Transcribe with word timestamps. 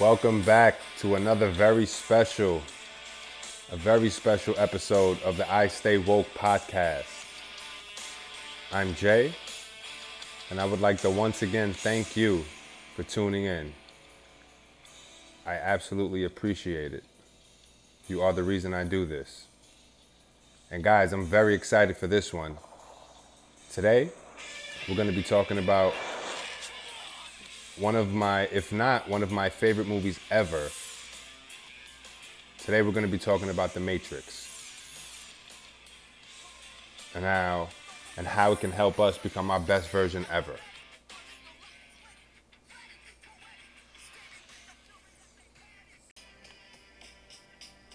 Welcome 0.00 0.42
back 0.42 0.78
to 0.98 1.16
another 1.16 1.50
very 1.50 1.84
special, 1.84 2.62
a 3.72 3.76
very 3.76 4.10
special 4.10 4.54
episode 4.56 5.20
of 5.22 5.36
the 5.36 5.52
I 5.52 5.66
Stay 5.66 5.98
Woke 5.98 6.32
podcast. 6.34 7.26
I'm 8.72 8.94
Jay, 8.94 9.34
and 10.50 10.60
I 10.60 10.66
would 10.66 10.80
like 10.80 11.00
to 11.00 11.10
once 11.10 11.42
again 11.42 11.72
thank 11.72 12.16
you 12.16 12.44
for 12.94 13.02
tuning 13.02 13.46
in. 13.46 13.72
I 15.44 15.54
absolutely 15.54 16.22
appreciate 16.22 16.92
it. 16.94 17.02
You 18.06 18.22
are 18.22 18.32
the 18.32 18.44
reason 18.44 18.72
I 18.72 18.84
do 18.84 19.04
this. 19.04 19.46
And 20.70 20.84
guys, 20.84 21.12
I'm 21.12 21.24
very 21.24 21.56
excited 21.56 21.96
for 21.96 22.06
this 22.06 22.32
one. 22.32 22.56
Today, 23.72 24.10
we're 24.88 24.94
going 24.94 25.08
to 25.08 25.16
be 25.16 25.24
talking 25.24 25.58
about 25.58 25.92
one 27.78 27.94
of 27.94 28.12
my, 28.12 28.42
if 28.46 28.72
not 28.72 29.08
one 29.08 29.22
of 29.22 29.30
my 29.30 29.48
favorite 29.48 29.86
movies 29.86 30.18
ever. 30.30 30.70
Today 32.58 32.82
we're 32.82 32.92
going 32.92 33.06
to 33.06 33.10
be 33.10 33.18
talking 33.18 33.50
about 33.50 33.72
The 33.72 33.80
Matrix 33.80 34.46
and 37.14 37.24
how 37.24 37.68
and 38.16 38.26
how 38.26 38.52
it 38.52 38.60
can 38.60 38.72
help 38.72 38.98
us 38.98 39.16
become 39.16 39.50
our 39.50 39.60
best 39.60 39.90
version 39.90 40.26
ever. 40.30 40.56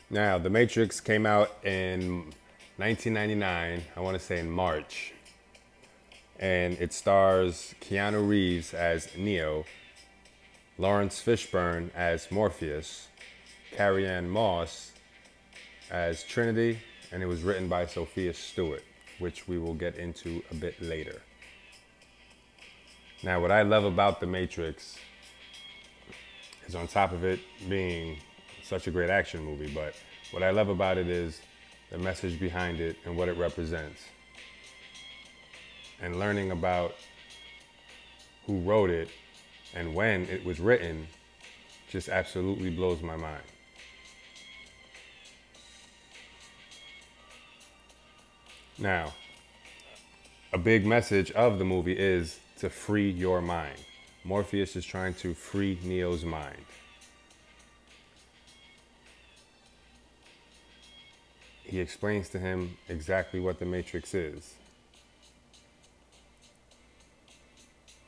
Now, 0.09 0.38
The 0.38 0.50
Matrix 0.50 1.02
came 1.02 1.25
out 1.25 1.52
in 1.64 2.31
1999, 2.78 3.81
I 3.95 4.00
want 4.00 4.18
to 4.18 4.23
say 4.23 4.40
in 4.40 4.50
March 4.50 5.12
and 6.44 6.78
it 6.82 6.92
stars 6.92 7.74
Keanu 7.80 8.28
Reeves 8.28 8.74
as 8.74 9.08
Neo, 9.16 9.64
Laurence 10.78 11.24
Fishburne 11.24 11.90
as 11.96 12.30
Morpheus, 12.31 13.08
Carrie 13.72 14.06
Ann 14.06 14.30
Moss 14.30 14.92
as 15.90 16.22
Trinity, 16.26 16.80
and 17.14 17.24
it 17.24 17.28
was 17.28 17.44
written 17.44 17.70
by 17.70 17.86
Sophia 17.86 18.34
Stewart, 18.34 18.84
which 19.20 19.48
we 19.48 19.58
will 19.58 19.74
get 19.74 19.96
into 19.96 20.44
a 20.52 20.56
bit 20.56 20.82
later. 20.82 21.22
Now, 23.24 23.40
what 23.40 23.52
I 23.52 23.62
love 23.62 23.86
about 23.86 24.20
The 24.20 24.28
Matrix 24.28 24.98
is 26.68 26.76
on 26.76 26.88
top 26.88 27.14
of 27.14 27.24
it 27.24 27.40
being 27.70 28.18
such 28.66 28.88
a 28.88 28.92
great 28.92 29.09
action 29.09 29.42
movie, 29.46 29.72
but 29.74 29.96
what 30.32 30.44
I 30.44 30.50
love 30.50 30.68
about 30.68 30.98
it 30.98 31.08
is 31.08 31.40
the 31.90 31.98
message 31.98 32.38
behind 32.38 32.82
it 32.82 32.98
and 33.06 33.16
what 33.16 33.30
it 33.30 33.38
represents 33.38 34.02
and 36.03 36.19
learning 36.19 36.52
about 36.52 36.94
who 38.46 38.59
wrote 38.59 38.90
it 38.90 39.09
and 39.74 39.96
when 39.96 40.25
it 40.25 40.46
was 40.46 40.59
written 40.59 41.08
just 41.90 42.09
absolutely 42.09 42.69
blows 42.69 43.02
my 43.02 43.16
mind. 43.16 43.44
Now, 48.78 49.14
a 50.52 50.58
big 50.58 50.86
message 50.86 51.31
of 51.31 51.58
the 51.58 51.66
movie 51.66 51.97
is 51.97 52.40
to 52.59 52.70
free 52.70 53.09
your 53.09 53.41
mind. 53.41 53.80
Morpheus 54.24 54.75
is 54.75 54.85
trying 54.85 55.14
to 55.16 55.34
free 55.34 55.80
Neo's 55.84 56.25
mind. 56.25 56.66
He 61.64 61.80
explains 61.80 62.30
to 62.30 62.40
him 62.40 62.78
exactly 62.90 63.40
what 63.40 63.59
the 63.59 63.66
Matrix 63.66 64.14
is. 64.14 64.56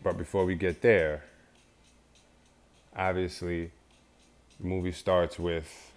But 0.06 0.20
before 0.20 0.46
we 0.46 0.54
get 0.54 0.84
there, 0.84 1.24
obviously, 2.96 3.72
the 4.60 4.68
movie 4.68 4.92
starts 4.92 5.40
with 5.40 5.92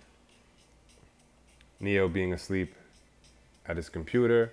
Neo 1.79 2.09
being 2.09 2.33
asleep 2.33 2.75
at 3.67 3.77
his 3.77 3.91
computer. 3.91 4.51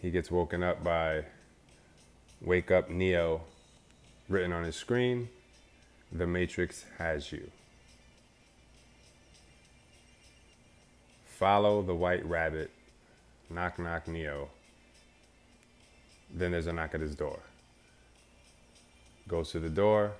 He 0.00 0.10
gets 0.10 0.28
woken 0.28 0.64
up 0.64 0.82
by 0.82 1.26
Wake 2.40 2.72
Up 2.72 2.90
Neo 2.90 3.42
written 4.28 4.52
on 4.52 4.64
his 4.64 4.74
screen. 4.74 5.28
The 6.10 6.26
Matrix 6.26 6.84
has 6.98 7.30
you. 7.30 7.48
Follow 11.26 11.80
the 11.80 11.94
white 11.94 12.26
rabbit. 12.26 12.72
Knock, 13.48 13.78
knock, 13.78 14.08
Neo. 14.08 14.48
Then 16.34 16.50
there's 16.50 16.66
a 16.66 16.72
knock 16.72 16.96
at 16.96 17.00
his 17.00 17.14
door 17.14 17.38
goes 19.28 19.50
to 19.52 19.60
the 19.60 19.70
door, 19.70 20.12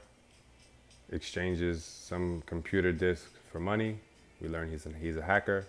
exchanges 1.10 1.84
some 1.84 2.42
computer 2.46 2.92
disk 2.92 3.30
for 3.50 3.60
money. 3.60 3.98
We 4.40 4.48
learn 4.48 4.70
he's 4.70 4.86
a, 4.86 4.90
he's 4.90 5.16
a 5.16 5.22
hacker. 5.22 5.66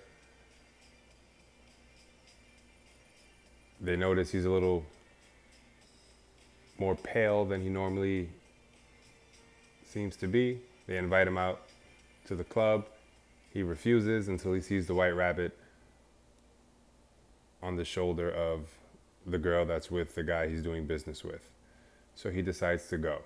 They 3.82 3.96
notice 3.96 4.32
he's 4.32 4.46
a 4.46 4.50
little 4.50 4.86
more 6.80 6.96
pale 6.96 7.46
than 7.46 7.62
he 7.62 7.70
normally 7.70 8.30
seems 9.86 10.16
to 10.18 10.28
be. 10.28 10.60
They 10.88 10.98
invite 10.98 11.28
him 11.28 11.38
out 11.38 11.62
to 12.28 12.36
the 12.36 12.44
club. 12.44 12.86
He 13.52 13.62
refuses 13.62 14.28
until 14.28 14.54
he 14.54 14.62
sees 14.62 14.88
the 14.88 14.96
white 14.96 15.16
rabbit 15.16 15.58
on 17.62 17.76
the 17.76 17.86
shoulder 17.86 18.32
of 18.32 18.68
the 19.26 19.38
girl 19.38 19.66
that's 19.66 19.92
with 19.92 20.16
the 20.16 20.24
guy 20.24 20.50
he's 20.50 20.62
doing 20.62 20.86
business 20.86 21.24
with. 21.24 21.50
So 22.16 22.30
he 22.30 22.42
decides 22.42 22.88
to 22.90 22.98
go. 22.98 23.20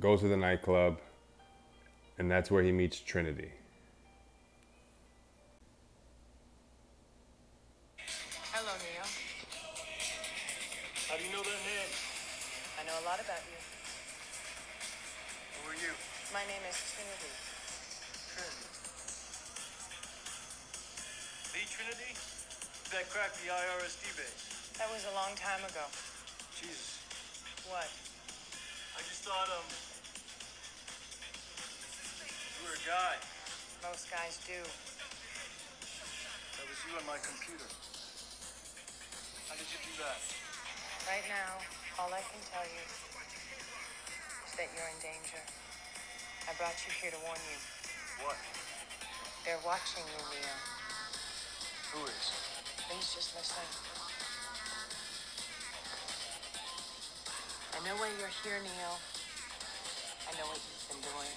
Goes 0.00 0.20
to 0.20 0.28
the 0.28 0.36
nightclub, 0.36 0.98
and 2.18 2.30
that's 2.30 2.50
where 2.50 2.62
he 2.62 2.70
meets 2.70 3.00
Trinity. 3.00 3.52
What? 27.78 27.94
I 28.98 29.06
just 29.06 29.22
thought, 29.22 29.46
um. 29.54 29.62
You 32.58 32.66
were 32.66 32.74
a 32.74 32.82
guy. 32.82 33.14
Most 33.86 34.10
guys 34.10 34.34
do. 34.42 34.58
That 36.58 36.66
was 36.66 36.74
you 36.82 36.98
on 36.98 37.06
my 37.06 37.22
computer. 37.22 37.70
How 39.46 39.54
did 39.54 39.70
you 39.70 39.78
do 39.78 39.94
that? 40.02 40.18
Right 41.06 41.22
now, 41.30 41.62
all 42.02 42.10
I 42.10 42.18
can 42.26 42.42
tell 42.50 42.66
you 42.66 42.82
is 42.82 44.52
that 44.58 44.74
you're 44.74 44.90
in 44.90 44.98
danger. 44.98 45.38
I 46.50 46.58
brought 46.58 46.74
you 46.82 46.90
here 46.98 47.14
to 47.14 47.20
warn 47.22 47.38
you. 47.46 47.62
What? 48.26 48.42
They're 49.46 49.62
watching 49.62 50.02
you, 50.02 50.18
Neo. 50.34 50.54
Who 51.94 52.10
is? 52.10 52.26
Please 52.90 53.06
just 53.14 53.38
listen. 53.38 53.97
I 57.78 57.86
know 57.86 57.94
why 58.02 58.10
you're 58.18 58.34
here, 58.42 58.58
Neo. 58.58 58.92
I 60.26 60.34
know 60.34 60.50
what 60.50 60.58
you've 60.58 60.86
been 60.90 60.98
doing. 60.98 61.30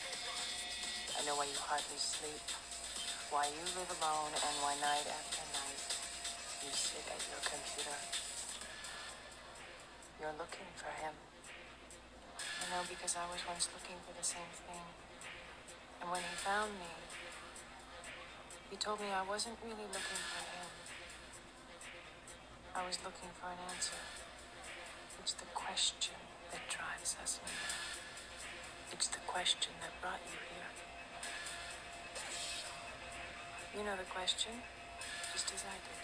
I 1.14 1.22
know 1.22 1.38
why 1.38 1.46
you 1.46 1.54
hardly 1.54 2.02
sleep. 2.02 2.42
Why 3.30 3.46
you 3.46 3.62
live 3.78 3.94
alone 4.02 4.34
and 4.34 4.54
why 4.66 4.74
night 4.82 5.06
after 5.06 5.46
night 5.54 5.82
you 6.66 6.74
sit 6.74 7.06
at 7.14 7.22
your 7.30 7.38
computer. 7.46 7.94
You're 10.18 10.34
looking 10.34 10.66
for 10.82 10.90
him. 10.90 11.14
You 12.34 12.74
know, 12.74 12.90
because 12.90 13.14
I 13.14 13.30
was 13.30 13.46
once 13.46 13.70
looking 13.78 14.02
for 14.02 14.18
the 14.18 14.26
same 14.26 14.50
thing. 14.66 14.86
And 16.02 16.10
when 16.10 16.26
he 16.26 16.34
found 16.42 16.74
me, 16.74 16.90
he 18.74 18.82
told 18.82 18.98
me 18.98 19.14
I 19.14 19.22
wasn't 19.22 19.62
really 19.62 19.86
looking 19.94 20.22
for 20.26 20.42
him. 20.42 20.70
I 22.74 22.82
was 22.82 22.98
looking 23.06 23.30
for 23.38 23.54
an 23.54 23.62
answer. 23.70 24.02
It's 25.22 25.38
the 25.38 25.46
question 25.54 26.31
that 26.52 26.62
drives 26.70 27.16
us 27.24 27.40
Neo. 27.44 27.72
It's 28.92 29.08
the 29.08 29.20
question 29.26 29.72
that 29.82 29.92
brought 30.02 30.20
you 30.28 30.38
here. 30.52 30.72
You 33.78 33.84
know 33.86 33.96
the 33.96 34.10
question, 34.12 34.52
just 35.32 35.54
as 35.56 35.64
I 35.64 35.80
did. 35.80 36.04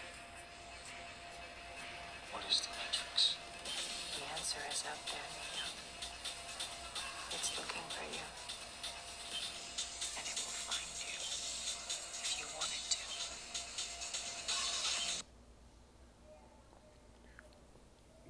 What 2.32 2.44
is 2.50 2.62
the 2.62 2.70
Matrix? 2.80 3.36
The 4.16 4.24
answer 4.32 4.60
is 4.72 4.84
out 4.90 5.04
there, 5.12 5.28
Neo. 5.36 5.68
It's 7.36 7.52
looking 7.60 7.84
for 7.92 8.08
you. 8.08 8.24
And 10.16 10.26
it 10.32 10.40
will 10.40 10.58
find 10.64 10.96
you 11.04 11.20
if 12.24 12.40
you 12.40 12.48
want 12.56 12.72
it 12.72 12.88
to. 12.96 13.04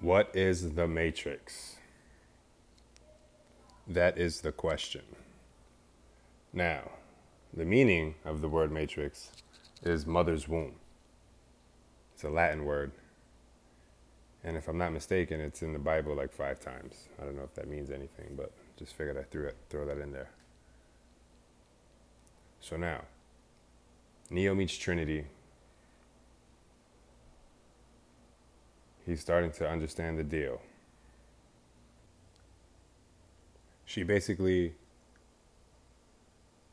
What 0.02 0.36
is 0.36 0.74
the 0.74 0.88
Matrix? 0.88 1.77
That 3.88 4.18
is 4.18 4.42
the 4.42 4.52
question. 4.52 5.04
Now, 6.52 6.92
the 7.54 7.66
meaning 7.66 8.16
of 8.26 8.42
the 8.42 8.50
word 8.50 8.72
matrix 8.72 9.32
is 9.84 10.06
mother's 10.06 10.48
womb. 10.48 10.76
It's 12.14 12.24
a 12.24 12.30
Latin 12.30 12.66
word. 12.66 12.92
And 14.44 14.58
if 14.58 14.68
I'm 14.68 14.78
not 14.78 14.92
mistaken, 14.92 15.40
it's 15.40 15.62
in 15.62 15.74
the 15.74 15.80
Bible 15.80 16.16
like 16.16 16.34
five 16.34 16.60
times. 16.60 17.08
I 17.22 17.26
don't 17.26 17.36
know 17.36 17.44
if 17.44 17.54
that 17.56 17.68
means 17.70 17.90
anything, 17.90 18.36
but 18.36 18.52
just 18.78 18.94
figured 18.94 19.18
I 19.18 19.24
threw 19.24 19.46
it, 19.48 19.56
throw 19.70 19.86
that 19.86 19.98
in 20.00 20.12
there. 20.12 20.30
So 22.60 22.76
now, 22.76 23.02
Neo 24.30 24.54
meets 24.54 24.76
Trinity. 24.78 25.26
He's 29.06 29.22
starting 29.22 29.52
to 29.52 29.70
understand 29.70 30.18
the 30.20 30.24
deal. 30.24 30.62
She 33.88 34.04
basically 34.04 34.74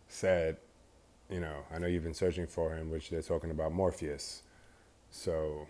said, 0.08 0.56
you 1.31 1.38
know, 1.38 1.61
I 1.72 1.78
know 1.78 1.87
you've 1.87 2.02
been 2.02 2.12
searching 2.12 2.49
for 2.49 2.75
him, 2.75 2.90
which 2.90 3.08
they're 3.08 3.22
talking 3.22 3.52
about 3.52 3.72
Morpheus. 3.72 4.43
So 5.11 5.69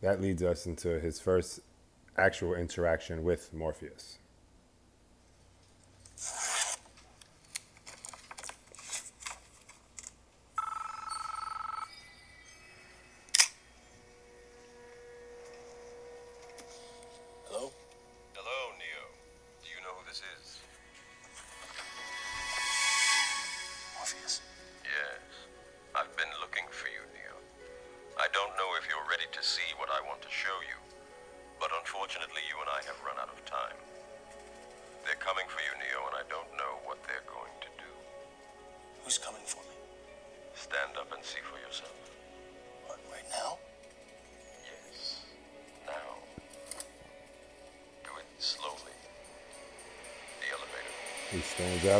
that 0.00 0.22
leads 0.22 0.42
us 0.42 0.66
into 0.66 0.98
his 0.98 1.20
first 1.20 1.60
actual 2.16 2.54
interaction 2.54 3.22
with 3.22 3.52
Morpheus. 3.52 4.18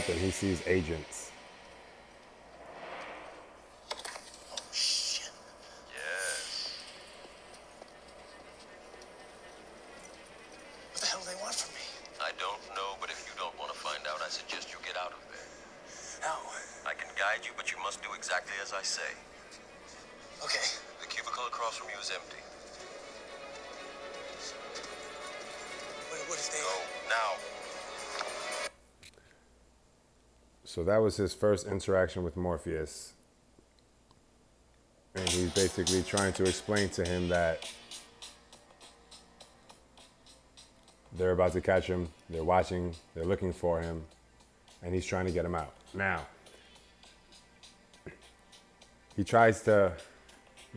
And 0.09 0.19
he 0.19 0.31
sees 0.31 0.63
agents. 0.67 1.31
That 30.89 30.99
was 30.99 31.17
his 31.17 31.35
first 31.35 31.67
interaction 31.67 32.23
with 32.23 32.37
Morpheus. 32.37 33.13
And 35.15 35.29
he's 35.29 35.53
basically 35.53 36.03
trying 36.03 36.33
to 36.35 36.45
explain 36.45 36.89
to 36.91 37.05
him 37.05 37.29
that 37.29 37.71
they're 41.17 41.33
about 41.33 41.53
to 41.53 41.61
catch 41.61 41.87
him, 41.87 42.09
they're 42.31 42.45
watching, 42.45 42.95
they're 43.15 43.25
looking 43.25 43.53
for 43.53 43.81
him, 43.81 44.05
and 44.83 44.95
he's 44.95 45.05
trying 45.05 45.27
to 45.27 45.33
get 45.33 45.45
him 45.45 45.55
out. 45.55 45.75
Now, 45.93 46.27
he 49.17 49.25
tries 49.25 49.63
to 49.63 49.93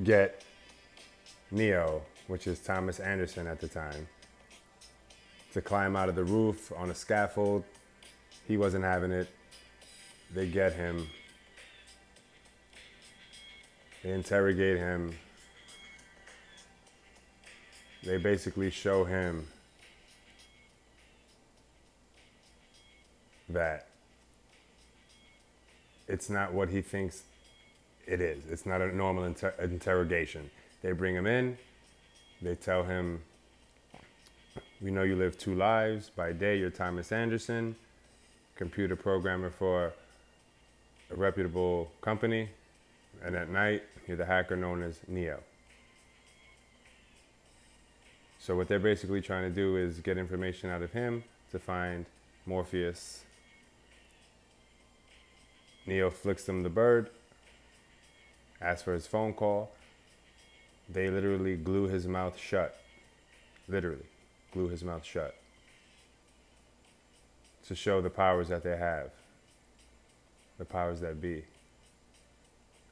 get 0.03 0.43
Neo, 1.51 2.01
which 2.27 2.47
is 2.47 2.59
Thomas 2.59 2.99
Anderson 2.99 3.47
at 3.47 3.61
the 3.61 3.67
time, 3.67 4.07
to 5.53 5.61
climb 5.61 5.95
out 5.95 6.09
of 6.09 6.15
the 6.15 6.23
roof 6.23 6.71
on 6.75 6.89
a 6.89 6.95
scaffold. 6.95 7.63
He 8.47 8.57
wasn't 8.57 8.83
having 8.83 9.11
it. 9.11 9.29
They 10.33 10.47
get 10.47 10.73
him. 10.73 11.07
They 14.03 14.11
interrogate 14.11 14.77
him. 14.77 15.13
They 18.03 18.17
basically 18.17 18.71
show 18.71 19.03
him 19.03 19.45
that 23.49 23.87
it's 26.07 26.29
not 26.29 26.53
what 26.53 26.69
he 26.69 26.81
thinks 26.81 27.23
it 28.07 28.21
is. 28.21 28.43
It's 28.49 28.65
not 28.65 28.81
a 28.81 28.95
normal 28.95 29.25
inter- 29.25 29.53
interrogation. 29.61 30.49
They 30.81 30.93
bring 30.93 31.15
him 31.15 31.27
in. 31.27 31.57
They 32.41 32.55
tell 32.55 32.83
him, 32.83 33.21
We 34.81 34.89
know 34.89 35.03
you 35.03 35.15
live 35.15 35.37
two 35.37 35.53
lives. 35.53 36.09
By 36.09 36.31
day, 36.31 36.57
you're 36.57 36.71
Thomas 36.71 37.11
Anderson, 37.11 37.75
computer 38.55 38.95
programmer 38.95 39.51
for 39.51 39.93
a 41.11 41.15
reputable 41.15 41.91
company. 42.01 42.49
And 43.23 43.35
at 43.35 43.49
night, 43.49 43.83
you're 44.07 44.17
the 44.17 44.25
hacker 44.25 44.55
known 44.55 44.83
as 44.83 44.99
Neo. 45.07 45.39
So, 48.39 48.55
what 48.55 48.67
they're 48.67 48.79
basically 48.79 49.21
trying 49.21 49.43
to 49.43 49.55
do 49.55 49.77
is 49.77 49.99
get 49.99 50.17
information 50.17 50.71
out 50.71 50.81
of 50.81 50.91
him 50.91 51.23
to 51.51 51.59
find 51.59 52.07
Morpheus. 52.47 53.23
Neo 55.85 56.09
flicks 56.09 56.45
them 56.45 56.63
the 56.63 56.69
bird, 56.69 57.09
asks 58.59 58.81
for 58.81 58.93
his 58.93 59.05
phone 59.05 59.33
call. 59.33 59.71
They 60.89 61.09
literally 61.09 61.55
glue 61.55 61.87
his 61.87 62.07
mouth 62.07 62.37
shut. 62.37 62.79
Literally, 63.67 64.05
glue 64.51 64.69
his 64.69 64.83
mouth 64.83 65.05
shut. 65.05 65.35
To 67.67 67.75
show 67.75 68.01
the 68.01 68.09
powers 68.09 68.49
that 68.49 68.63
they 68.63 68.75
have, 68.75 69.11
the 70.61 70.65
powers 70.65 70.99
that 70.99 71.19
be. 71.19 71.43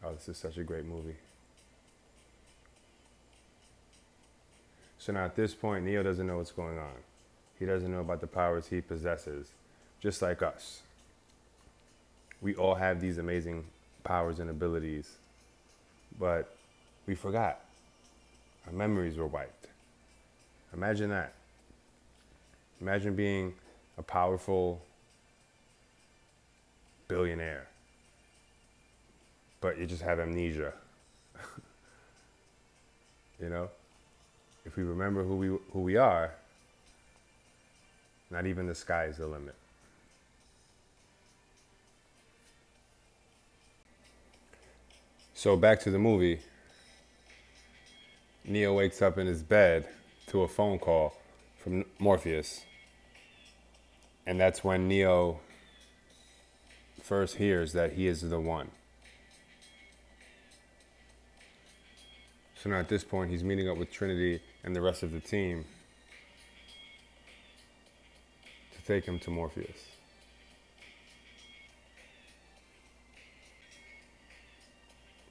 Oh, 0.03 0.11
this 0.11 0.27
is 0.27 0.37
such 0.37 0.57
a 0.57 0.63
great 0.63 0.85
movie. 0.85 1.17
So 4.97 5.13
now 5.13 5.25
at 5.25 5.35
this 5.35 5.53
point, 5.53 5.85
Neo 5.85 6.01
doesn't 6.01 6.25
know 6.25 6.37
what's 6.37 6.51
going 6.51 6.79
on. 6.79 6.95
He 7.59 7.67
doesn't 7.67 7.91
know 7.91 7.99
about 7.99 8.21
the 8.21 8.27
powers 8.27 8.65
he 8.65 8.81
possesses, 8.81 9.51
just 10.01 10.19
like 10.23 10.41
us. 10.41 10.81
We 12.41 12.55
all 12.55 12.73
have 12.73 13.01
these 13.01 13.19
amazing 13.19 13.65
powers 14.03 14.39
and 14.39 14.49
abilities, 14.49 15.07
but 16.19 16.51
we 17.05 17.13
forgot. 17.13 17.59
Our 18.65 18.73
memories 18.73 19.15
were 19.15 19.27
wiped. 19.27 19.67
Imagine 20.73 21.11
that. 21.11 21.33
Imagine 22.81 23.15
being 23.15 23.53
a 23.99 24.01
powerful 24.01 24.81
billionaire, 27.09 27.67
but 29.59 29.77
you 29.77 29.85
just 29.85 30.03
have 30.03 30.19
amnesia. 30.19 30.71
you 33.41 33.49
know? 33.49 33.69
If 34.65 34.77
we 34.77 34.83
remember 34.83 35.23
who 35.23 35.35
we, 35.35 35.47
who 35.73 35.81
we 35.81 35.97
are, 35.97 36.31
not 38.29 38.45
even 38.45 38.67
the 38.67 38.75
sky 38.75 39.05
is 39.05 39.17
the 39.17 39.25
limit. 39.25 39.55
So 45.33 45.57
back 45.57 45.79
to 45.81 45.91
the 45.91 45.99
movie. 45.99 46.39
Neo 48.45 48.73
wakes 48.73 49.01
up 49.01 49.17
in 49.17 49.25
his 49.25 49.41
bed 49.41 49.87
to 50.27 50.43
a 50.43 50.47
phone 50.47 50.77
call 50.77 51.15
from 51.57 51.85
Morpheus. 51.97 52.65
And 54.27 54.39
that's 54.39 54.63
when 54.63 54.87
Neo 54.87 55.39
first 57.09 57.37
hears 57.37 57.73
that 57.73 57.93
he 57.93 58.05
is 58.05 58.21
the 58.21 58.39
one. 58.39 58.69
So 62.61 62.69
now 62.69 62.77
at 62.77 62.87
this 62.87 63.03
point, 63.03 63.31
he's 63.31 63.43
meeting 63.43 63.67
up 63.67 63.77
with 63.77 63.91
Trinity 63.91 64.39
and 64.63 64.75
the 64.75 64.81
rest 64.81 65.01
of 65.01 65.11
the 65.11 65.19
team 65.19 65.65
to 68.75 68.85
take 68.85 69.05
him 69.05 69.17
to 69.21 69.31
Morpheus. 69.31 69.87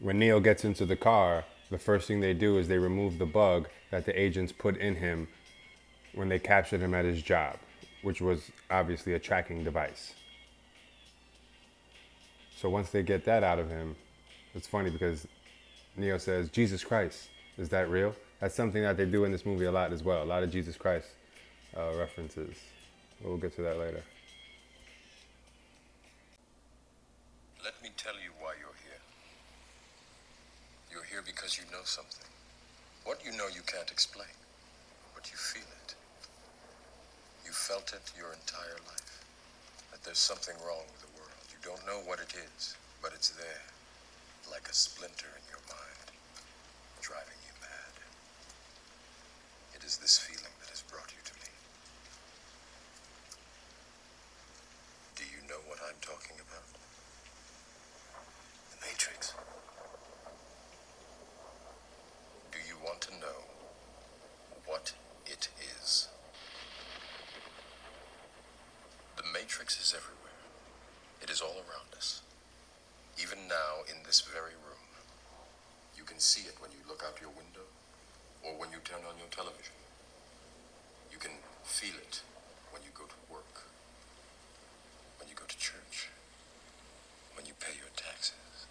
When 0.01 0.19
Neo 0.19 0.41
gets 0.41 0.65
into 0.65 0.85
the 0.85 0.97
car, 0.97 1.45
the 1.71 1.79
first 1.79 2.09
thing 2.09 2.19
they 2.19 2.35
do 2.35 2.59
is 2.59 2.67
they 2.67 2.79
remove 2.79 3.19
the 3.19 3.27
bug 3.27 3.69
that 3.93 4.05
the 4.05 4.21
agents 4.21 4.51
put 4.51 4.77
in 4.79 4.97
him 4.97 5.29
when 6.13 6.29
they 6.29 6.41
captured 6.41 6.81
him 6.81 6.93
at 6.93 7.05
his 7.05 7.23
job, 7.23 7.57
which 8.03 8.21
was 8.21 8.51
obviously 8.69 9.15
a 9.15 9.21
tracking 9.21 9.63
device. 9.63 10.15
So 12.61 12.69
once 12.69 12.91
they 12.91 13.05
get 13.05 13.25
that 13.27 13.45
out 13.45 13.61
of 13.61 13.71
him, 13.71 13.95
it's 14.53 14.67
funny 14.67 14.91
because 14.91 15.29
Neo 15.97 16.19
says, 16.19 16.49
Jesus 16.51 16.83
Christ, 16.83 17.29
is 17.57 17.69
that 17.69 17.89
real? 17.89 18.17
That's 18.41 18.57
something 18.57 18.83
that 18.83 18.97
they 18.97 19.05
do 19.05 19.23
in 19.23 19.31
this 19.31 19.47
movie 19.47 19.67
a 19.67 19.71
lot 19.71 19.93
as 19.93 20.03
well. 20.03 20.25
A 20.25 20.27
lot 20.27 20.43
of 20.43 20.51
Jesus 20.51 20.77
Christ 20.77 21.07
uh, 21.77 21.93
references. 21.97 22.57
We'll 23.23 23.37
get 23.37 23.55
to 23.57 23.63
that 23.63 23.79
later. 23.79 24.03
Let 27.63 27.81
me 27.81 27.91
tell 27.97 28.15
you 28.15 28.31
why 28.41 28.55
you're 28.59 28.75
here. 28.83 29.01
You're 30.91 31.05
here 31.05 31.23
because 31.25 31.57
you 31.57 31.65
know 31.71 31.85
something. 31.85 32.27
What 33.05 33.25
you 33.25 33.31
know 33.39 33.47
you 33.47 33.63
can't 33.67 33.91
explain, 33.93 34.35
but 35.15 35.31
you 35.31 35.37
feel 35.37 35.63
it. 35.87 35.95
You 37.47 37.53
felt 37.53 37.93
it 37.95 38.11
your 38.19 38.33
entire 38.33 38.79
life. 38.89 39.23
That 39.93 40.03
there's 40.03 40.19
something 40.19 40.55
wrong. 40.67 40.87
You 41.59 41.71
don't 41.75 41.87
know 41.87 42.01
what 42.07 42.21
it 42.21 42.35
is, 42.35 42.77
but 43.03 43.13
it's 43.15 43.31
there, 43.31 43.67
like 44.51 44.69
a 44.69 44.75
splinter 44.75 45.27
in 45.35 45.43
your 45.51 45.63
mind, 45.69 46.09
driving 47.03 47.39
you 47.47 47.53
mad. 47.61 47.95
It 49.75 49.83
is 49.85 49.99
this 49.99 50.19
feeling 50.19 50.53
that 50.61 50.71
has 50.71 50.83
brought 50.83 51.11
you 51.11 51.19
to 51.25 51.35
me. 51.35 51.51
Do 55.17 55.25
you 55.25 55.43
know 55.49 55.61
what 55.67 55.79
I'm 55.83 55.99
talking 56.01 56.37
about? 56.39 56.67
The 58.71 58.87
Matrix. 58.87 59.35
Do 62.53 62.59
you 62.67 62.77
want 62.85 63.01
to 63.03 63.13
know 63.19 63.41
what 64.67 64.93
it 65.27 65.49
is? 65.81 66.09
The 69.17 69.25
Matrix 69.35 69.81
is 69.81 69.93
everywhere. 69.97 70.15
It 71.23 71.31
is 71.31 71.41
all 71.41 71.57
around 71.67 71.91
us. 71.97 72.23
Even 73.21 73.49
now, 73.49 73.83
in 73.91 74.03
this 74.07 74.21
very 74.21 74.55
room. 74.55 74.87
You 75.97 76.05
can 76.05 76.19
see 76.21 76.47
it 76.47 76.55
when 76.61 76.71
you 76.71 76.79
look 76.89 77.03
out 77.07 77.21
your 77.21 77.31
window 77.31 77.67
or 78.45 78.55
when 78.59 78.71
you 78.71 78.78
turn 78.89 79.05
on 79.05 79.21
your 79.21 79.29
television. 79.29 79.77
You 81.13 81.19
can 81.19 81.37
feel 81.63 81.93
it 82.01 82.23
when 82.73 82.81
you 82.81 82.89
go 82.97 83.05
to 83.05 83.19
work, 83.29 83.69
when 85.21 85.29
you 85.29 85.35
go 85.37 85.45
to 85.45 85.59
church, 85.59 86.09
when 87.37 87.45
you 87.45 87.53
pay 87.61 87.77
your 87.77 87.93
taxes. 87.97 88.65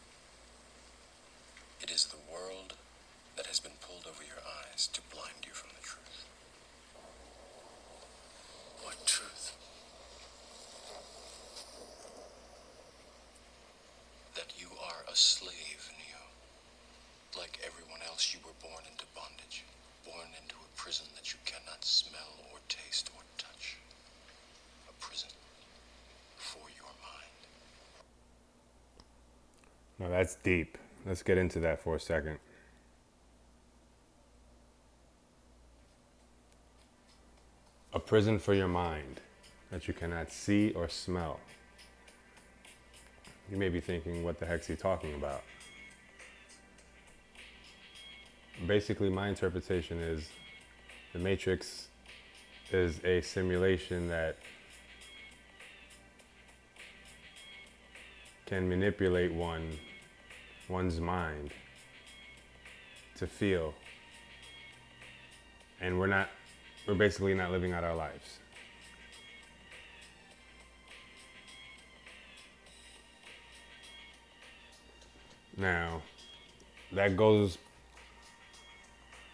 It 1.81 1.91
is 1.91 2.05
the 2.09 2.17
world 2.33 2.73
that 3.35 3.45
has 3.45 3.59
been 3.59 3.77
pulled 3.79 4.09
over 4.09 4.23
your 4.25 4.41
eyes 4.41 4.89
to 4.93 5.01
blind 5.13 5.45
you 5.45 5.53
from 5.53 5.69
the 5.77 5.85
truth. 5.85 6.25
What 8.81 8.97
truth? 9.05 9.53
That 14.33 14.49
you 14.57 14.73
are 14.81 15.05
a 15.05 15.15
slave, 15.15 15.93
Neo. 15.93 16.25
Like 17.37 17.59
everyone 17.61 18.01
else, 18.09 18.33
you 18.33 18.39
were 18.41 18.57
born 18.65 18.81
into 18.89 19.05
bondage, 19.13 19.61
born 20.05 20.27
into 20.41 20.55
a 20.55 20.69
prison 20.79 21.05
that 21.15 21.33
you 21.33 21.39
cannot 21.45 21.83
smell 21.83 22.33
or 22.51 22.59
taste 22.69 23.09
or 23.15 23.21
touch. 23.37 23.77
A 24.89 24.93
prison 25.03 25.29
for 26.37 26.63
your 26.79 26.93
mind. 27.03 27.41
Now 30.07 30.13
that's 30.13 30.35
deep. 30.35 30.77
Let's 31.05 31.21
get 31.21 31.37
into 31.37 31.59
that 31.59 31.81
for 31.81 31.95
a 31.95 31.99
second. 31.99 32.39
A 37.91 37.99
prison 37.99 38.39
for 38.39 38.53
your 38.53 38.69
mind 38.69 39.19
that 39.69 39.85
you 39.85 39.93
cannot 39.93 40.31
see 40.31 40.71
or 40.71 40.87
smell. 40.87 41.41
You 43.51 43.57
may 43.57 43.67
be 43.67 43.81
thinking, 43.81 44.23
what 44.23 44.39
the 44.39 44.45
heck's 44.45 44.67
he 44.67 44.77
talking 44.77 45.13
about? 45.15 45.43
Basically, 48.65 49.09
my 49.09 49.27
interpretation 49.27 49.99
is 49.99 50.29
the 51.11 51.19
Matrix 51.19 51.89
is 52.71 53.03
a 53.03 53.19
simulation 53.19 54.07
that 54.07 54.37
can 58.45 58.69
manipulate 58.69 59.33
one 59.33 59.77
one's 60.69 60.99
mind 60.99 61.51
to 63.17 63.27
feel. 63.27 63.73
And 65.81 65.99
we're 65.99 66.07
not 66.07 66.29
we're 66.87 66.95
basically 66.95 67.33
not 67.33 67.51
living 67.51 67.73
out 67.73 67.83
our 67.83 67.95
lives. 67.95 68.39
Now 75.55 76.01
that 76.91 77.17
goes 77.17 77.57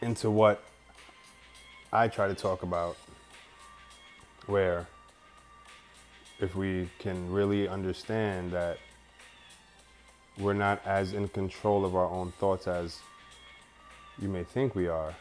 into 0.02 0.30
what 0.30 0.64
I 1.92 2.08
try 2.08 2.28
to 2.28 2.34
talk 2.34 2.64
about 2.64 2.98
where 4.48 4.88
if 6.40 6.56
we 6.56 6.90
can 7.00 7.32
really 7.32 7.68
understand 7.68 8.52
that 8.52 8.78
we're 10.38 10.54
not 10.54 10.82
as 10.86 11.14
in 11.14 11.28
control 11.28 11.86
of 11.86 11.96
our 11.96 12.10
own 12.10 12.32
thoughts 12.34 12.68
as 12.68 13.00
you 14.20 14.28
may 14.28 14.44
think 14.44 14.76
we 14.76 14.88
are. 14.88 15.14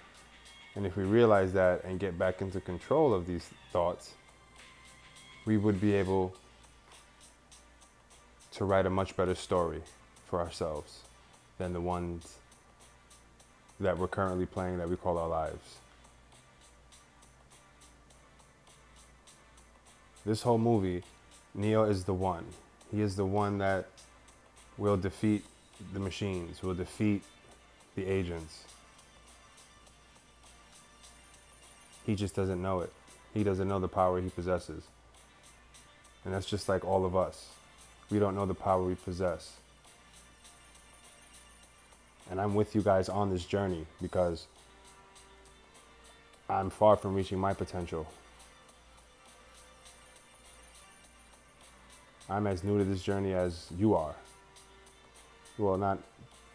And 0.74 0.86
if 0.86 0.96
we 0.96 1.04
realize 1.04 1.52
that 1.52 1.84
and 1.84 2.00
get 2.00 2.18
back 2.18 2.40
into 2.40 2.60
control 2.60 3.12
of 3.12 3.26
these 3.26 3.48
thoughts, 3.72 4.14
we 5.44 5.56
would 5.56 5.80
be 5.80 5.94
able 5.94 6.34
to 8.52 8.64
write 8.64 8.86
a 8.86 8.90
much 8.90 9.16
better 9.16 9.34
story 9.34 9.82
for 10.26 10.40
ourselves 10.40 11.00
than 11.58 11.72
the 11.72 11.80
ones 11.80 12.36
that 13.80 13.98
we're 13.98 14.08
currently 14.08 14.46
playing 14.46 14.78
that 14.78 14.88
we 14.88 14.96
call 14.96 15.18
our 15.18 15.28
lives. 15.28 15.76
This 20.24 20.42
whole 20.42 20.58
movie, 20.58 21.02
Neo 21.54 21.84
is 21.84 22.04
the 22.04 22.14
one. 22.14 22.44
He 22.90 23.00
is 23.00 23.16
the 23.16 23.24
one 23.24 23.58
that 23.58 23.88
will 24.78 24.96
defeat 24.96 25.44
the 25.92 26.00
machines, 26.00 26.62
will 26.62 26.74
defeat 26.74 27.22
the 27.94 28.06
agents. 28.06 28.64
He 32.04 32.14
just 32.14 32.34
doesn't 32.34 32.60
know 32.60 32.80
it. 32.80 32.92
He 33.34 33.44
doesn't 33.44 33.68
know 33.68 33.78
the 33.78 33.88
power 33.88 34.20
he 34.20 34.28
possesses. 34.28 34.82
And 36.24 36.34
that's 36.34 36.46
just 36.46 36.68
like 36.68 36.84
all 36.84 37.04
of 37.04 37.16
us. 37.16 37.48
We 38.10 38.18
don't 38.18 38.34
know 38.34 38.46
the 38.46 38.54
power 38.54 38.82
we 38.82 38.94
possess. 38.94 39.52
And 42.30 42.40
I'm 42.40 42.54
with 42.54 42.74
you 42.74 42.82
guys 42.82 43.08
on 43.08 43.30
this 43.30 43.44
journey 43.44 43.86
because 44.00 44.46
I'm 46.48 46.70
far 46.70 46.96
from 46.96 47.14
reaching 47.14 47.38
my 47.38 47.54
potential. 47.54 48.06
I'm 52.28 52.46
as 52.46 52.64
new 52.64 52.78
to 52.78 52.84
this 52.84 53.02
journey 53.02 53.34
as 53.34 53.66
you 53.76 53.94
are. 53.94 54.14
Well, 55.58 55.76
not 55.76 55.98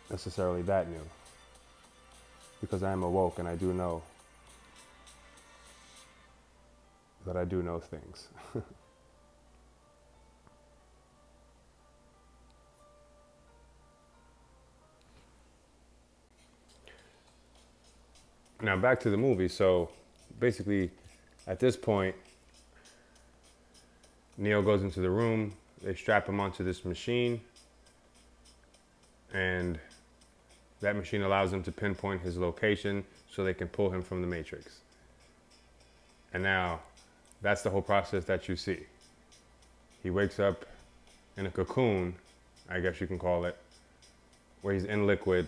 necessarily 0.10 0.64
that 0.64 0.90
new, 0.90 1.02
because 2.62 2.84
I 2.84 2.92
am 2.92 3.04
awoke 3.04 3.40
and 3.40 3.48
I 3.48 3.56
do 3.56 3.74
know 3.74 4.02
that 7.26 7.38
I 7.38 7.46
do 7.46 7.62
know 7.62 7.80
things. 7.80 8.30
now 18.62 18.78
back 18.78 19.00
to 19.02 19.10
the 19.10 19.18
movie. 19.18 19.48
So 19.48 19.90
basically, 20.40 20.90
at 21.46 21.60
this 21.60 21.76
point, 21.78 22.16
Neo 24.38 24.62
goes 24.62 24.84
into 24.84 25.02
the 25.02 25.10
room. 25.10 25.54
They 25.84 25.96
strap 25.96 26.28
him 26.28 26.40
onto 26.40 26.64
this 26.64 26.86
machine, 26.86 27.42
and 29.34 29.80
that 30.82 30.96
machine 30.96 31.22
allows 31.24 31.52
them 31.52 31.64
to 31.64 31.72
pinpoint 31.72 32.22
his 32.22 32.38
location 32.38 33.04
so 33.30 33.44
they 33.44 33.54
can 33.54 33.68
pull 33.68 33.90
him 33.90 34.02
from 34.02 34.22
the 34.22 34.28
Matrix. 34.28 34.80
And 36.34 36.44
now, 36.44 36.82
that's 37.42 37.62
the 37.62 37.70
whole 37.70 37.82
process 37.82 38.26
that 38.26 38.48
you 38.48 38.56
see. 38.56 38.80
He 40.04 40.10
wakes 40.10 40.40
up 40.40 40.66
in 41.38 41.46
a 41.46 41.52
cocoon, 41.52 42.16
I 42.70 42.80
guess 42.80 43.02
you 43.02 43.08
can 43.08 43.20
call 43.20 43.46
it, 43.46 43.58
where 44.62 44.74
he's 44.74 44.86
in 44.86 45.08
liquid, 45.08 45.48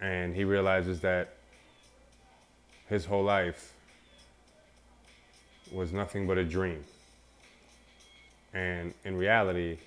and 0.00 0.34
he 0.34 0.44
realizes 0.44 1.00
that 1.00 1.34
his 2.88 3.04
whole 3.04 3.24
life 3.24 3.74
was 5.72 5.92
nothing 5.92 6.26
but 6.26 6.38
a 6.38 6.44
dream. 6.44 6.84
And 8.54 8.94
in 9.04 9.16
reality, 9.16 9.78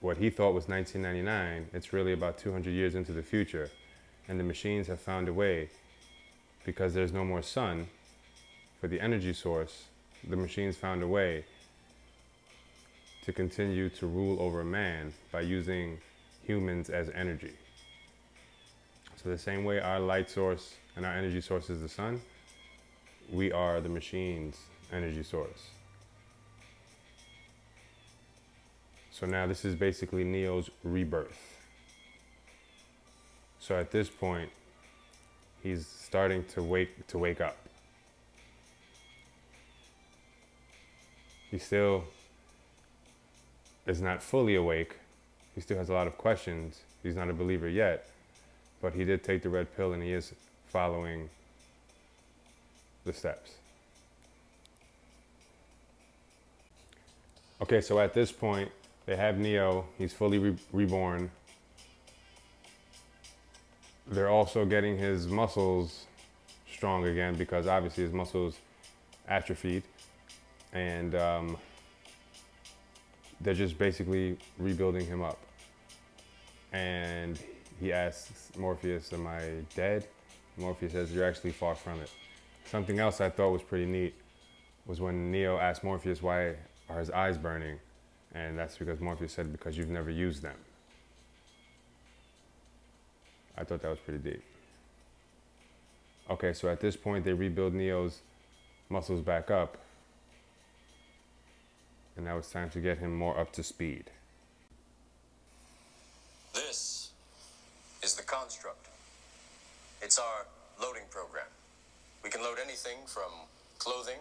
what 0.00 0.18
he 0.18 0.30
thought 0.30 0.54
was 0.54 0.68
1999, 0.68 1.68
it's 1.72 1.92
really 1.92 2.12
about 2.12 2.38
200 2.38 2.70
years 2.70 2.94
into 2.94 3.12
the 3.12 3.22
future. 3.22 3.70
And 4.28 4.38
the 4.38 4.44
machines 4.44 4.86
have 4.86 5.00
found 5.00 5.28
a 5.28 5.32
way, 5.32 5.70
because 6.64 6.94
there's 6.94 7.12
no 7.12 7.24
more 7.24 7.42
sun 7.42 7.88
for 8.80 8.86
the 8.86 9.00
energy 9.00 9.32
source, 9.32 9.84
the 10.28 10.36
machines 10.36 10.76
found 10.76 11.02
a 11.02 11.08
way 11.08 11.44
to 13.24 13.32
continue 13.32 13.88
to 13.88 14.06
rule 14.06 14.40
over 14.40 14.62
man 14.64 15.12
by 15.32 15.40
using 15.40 15.98
humans 16.44 16.88
as 16.90 17.10
energy. 17.10 17.52
So, 19.22 19.28
the 19.28 19.38
same 19.38 19.64
way 19.64 19.80
our 19.80 19.98
light 19.98 20.30
source 20.30 20.76
and 20.96 21.04
our 21.04 21.12
energy 21.12 21.40
source 21.40 21.70
is 21.70 21.80
the 21.80 21.88
sun, 21.88 22.20
we 23.32 23.50
are 23.50 23.80
the 23.80 23.88
machine's 23.88 24.56
energy 24.92 25.24
source. 25.24 25.70
So 29.18 29.26
now 29.26 29.48
this 29.48 29.64
is 29.64 29.74
basically 29.74 30.22
Neo's 30.22 30.70
rebirth. 30.84 31.56
So 33.58 33.76
at 33.76 33.90
this 33.90 34.08
point, 34.08 34.48
he's 35.60 35.88
starting 35.88 36.44
to 36.54 36.62
wake 36.62 37.04
to 37.08 37.18
wake 37.18 37.40
up. 37.40 37.56
He 41.50 41.58
still 41.58 42.04
is 43.88 44.00
not 44.00 44.22
fully 44.22 44.54
awake. 44.54 44.94
He 45.56 45.62
still 45.62 45.78
has 45.78 45.88
a 45.88 45.94
lot 45.94 46.06
of 46.06 46.16
questions. 46.16 46.82
He's 47.02 47.16
not 47.16 47.28
a 47.28 47.32
believer 47.32 47.68
yet, 47.68 48.06
but 48.80 48.92
he 48.92 49.04
did 49.04 49.24
take 49.24 49.42
the 49.42 49.48
red 49.48 49.74
pill 49.76 49.94
and 49.94 50.02
he 50.02 50.12
is 50.12 50.32
following 50.68 51.28
the 53.04 53.12
steps. 53.12 53.50
Okay, 57.60 57.80
so 57.80 57.98
at 57.98 58.14
this 58.14 58.30
point, 58.30 58.70
they 59.08 59.16
have 59.16 59.38
Neo. 59.38 59.86
He's 59.96 60.12
fully 60.12 60.38
re- 60.38 60.56
reborn. 60.70 61.30
They're 64.06 64.28
also 64.28 64.66
getting 64.66 64.98
his 64.98 65.26
muscles 65.26 66.04
strong 66.70 67.06
again 67.06 67.34
because 67.34 67.66
obviously 67.66 68.04
his 68.04 68.12
muscles 68.12 68.58
atrophied. 69.26 69.82
And 70.74 71.14
um, 71.14 71.56
they're 73.40 73.54
just 73.54 73.78
basically 73.78 74.36
rebuilding 74.58 75.06
him 75.06 75.22
up. 75.22 75.38
And 76.74 77.40
he 77.80 77.94
asks 77.94 78.50
Morpheus, 78.58 79.10
Am 79.14 79.26
I 79.26 79.40
dead? 79.74 80.06
Morpheus 80.58 80.92
says, 80.92 81.12
You're 81.14 81.24
actually 81.24 81.52
far 81.52 81.74
from 81.74 81.98
it. 82.02 82.10
Something 82.66 82.98
else 82.98 83.22
I 83.22 83.30
thought 83.30 83.52
was 83.52 83.62
pretty 83.62 83.86
neat 83.86 84.14
was 84.84 85.00
when 85.00 85.30
Neo 85.30 85.56
asked 85.56 85.82
Morpheus, 85.82 86.20
Why 86.20 86.56
are 86.90 86.98
his 86.98 87.10
eyes 87.10 87.38
burning? 87.38 87.78
And 88.34 88.58
that's 88.58 88.76
because 88.76 89.00
Morpheus 89.00 89.32
said, 89.32 89.52
Because 89.52 89.76
you've 89.76 89.88
never 89.88 90.10
used 90.10 90.42
them. 90.42 90.56
I 93.56 93.64
thought 93.64 93.82
that 93.82 93.88
was 93.88 93.98
pretty 93.98 94.20
deep. 94.20 94.42
Okay, 96.30 96.52
so 96.52 96.68
at 96.68 96.80
this 96.80 96.96
point, 96.96 97.24
they 97.24 97.32
rebuild 97.32 97.74
Neo's 97.74 98.20
muscles 98.88 99.22
back 99.22 99.50
up. 99.50 99.78
And 102.16 102.26
now 102.26 102.36
it's 102.38 102.50
time 102.50 102.70
to 102.70 102.80
get 102.80 102.98
him 102.98 103.16
more 103.16 103.38
up 103.38 103.52
to 103.52 103.62
speed. 103.62 104.10
This 106.52 107.10
is 108.02 108.14
the 108.14 108.22
construct. 108.22 108.88
It's 110.02 110.18
our 110.18 110.46
loading 110.80 111.04
program. 111.10 111.46
We 112.22 112.30
can 112.30 112.42
load 112.42 112.58
anything 112.62 112.98
from 113.06 113.30
clothing 113.78 114.18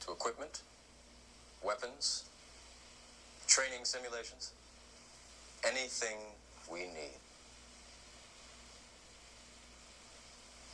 to 0.00 0.12
equipment, 0.12 0.62
weapons, 1.64 2.24
training 3.60 3.84
simulations, 3.84 4.52
anything 5.64 6.16
we 6.72 6.80
need. 6.80 7.18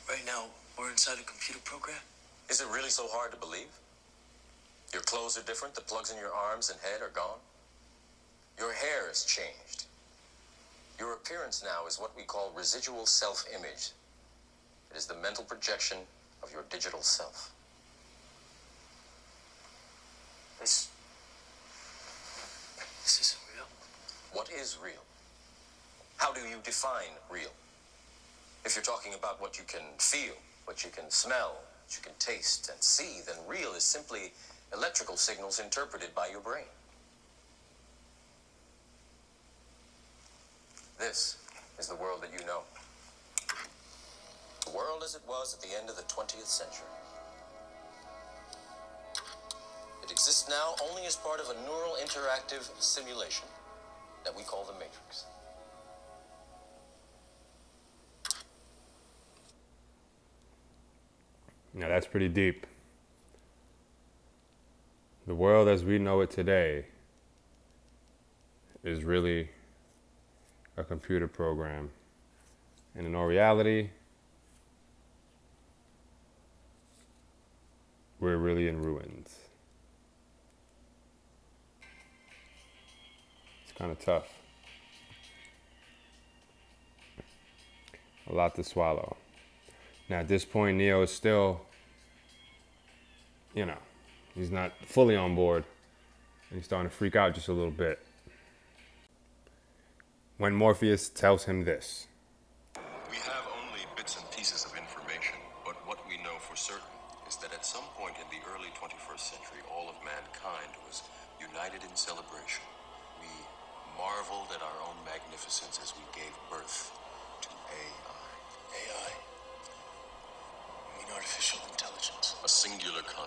Right 0.07 0.25
now, 0.25 0.45
we're 0.79 0.91
inside 0.91 1.19
a 1.19 1.23
computer 1.23 1.59
program? 1.65 1.99
Is 2.49 2.61
it 2.61 2.67
really 2.67 2.89
so 2.89 3.07
hard 3.09 3.31
to 3.31 3.37
believe? 3.37 3.67
Your 4.93 5.01
clothes 5.01 5.37
are 5.37 5.43
different, 5.43 5.75
the 5.75 5.81
plugs 5.81 6.11
in 6.11 6.17
your 6.17 6.31
arms 6.31 6.69
and 6.69 6.79
head 6.79 7.01
are 7.01 7.11
gone. 7.13 7.39
Your 8.57 8.71
hair 8.71 9.07
has 9.09 9.25
changed. 9.25 9.83
Your 10.97 11.13
appearance 11.13 11.61
now 11.61 11.85
is 11.87 11.99
what 11.99 12.15
we 12.15 12.23
call 12.23 12.53
residual 12.55 13.05
self 13.05 13.43
image. 13.53 13.91
It 14.91 14.97
is 14.97 15.07
the 15.07 15.15
mental 15.15 15.43
projection 15.43 15.97
of 16.41 16.53
your 16.53 16.63
digital 16.69 17.01
self. 17.01 17.51
This. 20.61 20.87
This 23.07 23.21
isn't 23.21 23.39
real. 23.55 23.65
What 24.33 24.49
is 24.51 24.77
real? 24.83 25.05
How 26.17 26.33
do 26.33 26.41
you 26.41 26.57
define 26.61 27.15
real? 27.31 27.53
If 28.65 28.75
you're 28.75 28.83
talking 28.83 29.13
about 29.13 29.39
what 29.39 29.57
you 29.57 29.63
can 29.65 29.95
feel, 29.97 30.33
what 30.65 30.83
you 30.83 30.89
can 30.89 31.09
smell, 31.09 31.55
what 31.85 31.95
you 31.95 32.03
can 32.03 32.11
taste 32.19 32.69
and 32.69 32.83
see, 32.83 33.21
then 33.25 33.37
real 33.47 33.75
is 33.75 33.83
simply 33.83 34.33
electrical 34.73 35.15
signals 35.15 35.61
interpreted 35.61 36.13
by 36.13 36.27
your 36.27 36.41
brain. 36.41 36.67
This 40.99 41.37
is 41.79 41.87
the 41.87 41.95
world 41.95 42.21
that 42.23 42.31
you 42.37 42.45
know. 42.45 42.59
The 44.65 44.71
world 44.71 45.01
as 45.05 45.15
it 45.15 45.21
was 45.25 45.53
at 45.53 45.61
the 45.61 45.79
end 45.79 45.89
of 45.89 45.95
the 45.95 46.03
20th 46.13 46.43
century. 46.45 46.96
Exists 50.17 50.49
now 50.49 50.73
only 50.89 51.05
as 51.05 51.15
part 51.15 51.39
of 51.39 51.45
a 51.47 51.53
neural 51.61 51.95
interactive 52.03 52.67
simulation 52.81 53.45
that 54.25 54.35
we 54.35 54.41
call 54.41 54.65
the 54.65 54.73
Matrix. 54.73 55.25
Now 61.75 61.87
that's 61.87 62.07
pretty 62.07 62.29
deep. 62.29 62.65
The 65.27 65.35
world 65.35 65.67
as 65.67 65.83
we 65.83 65.99
know 65.99 66.21
it 66.21 66.31
today 66.31 66.85
is 68.83 69.03
really 69.03 69.49
a 70.77 70.83
computer 70.83 71.27
program. 71.27 71.91
And 72.95 73.05
in 73.05 73.13
all 73.13 73.27
reality, 73.27 73.91
we're 78.19 78.37
really 78.37 78.67
in 78.67 78.81
ruins. 78.81 79.36
Kind 83.77 83.91
of 83.91 83.99
tough. 83.99 84.27
A 88.29 88.33
lot 88.33 88.55
to 88.55 88.63
swallow. 88.63 89.15
Now, 90.09 90.19
at 90.19 90.27
this 90.27 90.45
point, 90.45 90.77
Neo 90.77 91.01
is 91.01 91.11
still, 91.11 91.61
you 93.53 93.65
know, 93.65 93.77
he's 94.35 94.51
not 94.51 94.71
fully 94.85 95.15
on 95.15 95.35
board. 95.35 95.63
And 96.49 96.59
he's 96.59 96.65
starting 96.65 96.89
to 96.89 96.95
freak 96.95 97.15
out 97.15 97.35
just 97.35 97.47
a 97.47 97.53
little 97.53 97.71
bit. 97.71 97.99
When 100.37 100.53
Morpheus 100.53 101.09
tells 101.09 101.45
him 101.45 101.65
this 101.65 102.07
We 103.09 103.17
have 103.17 103.46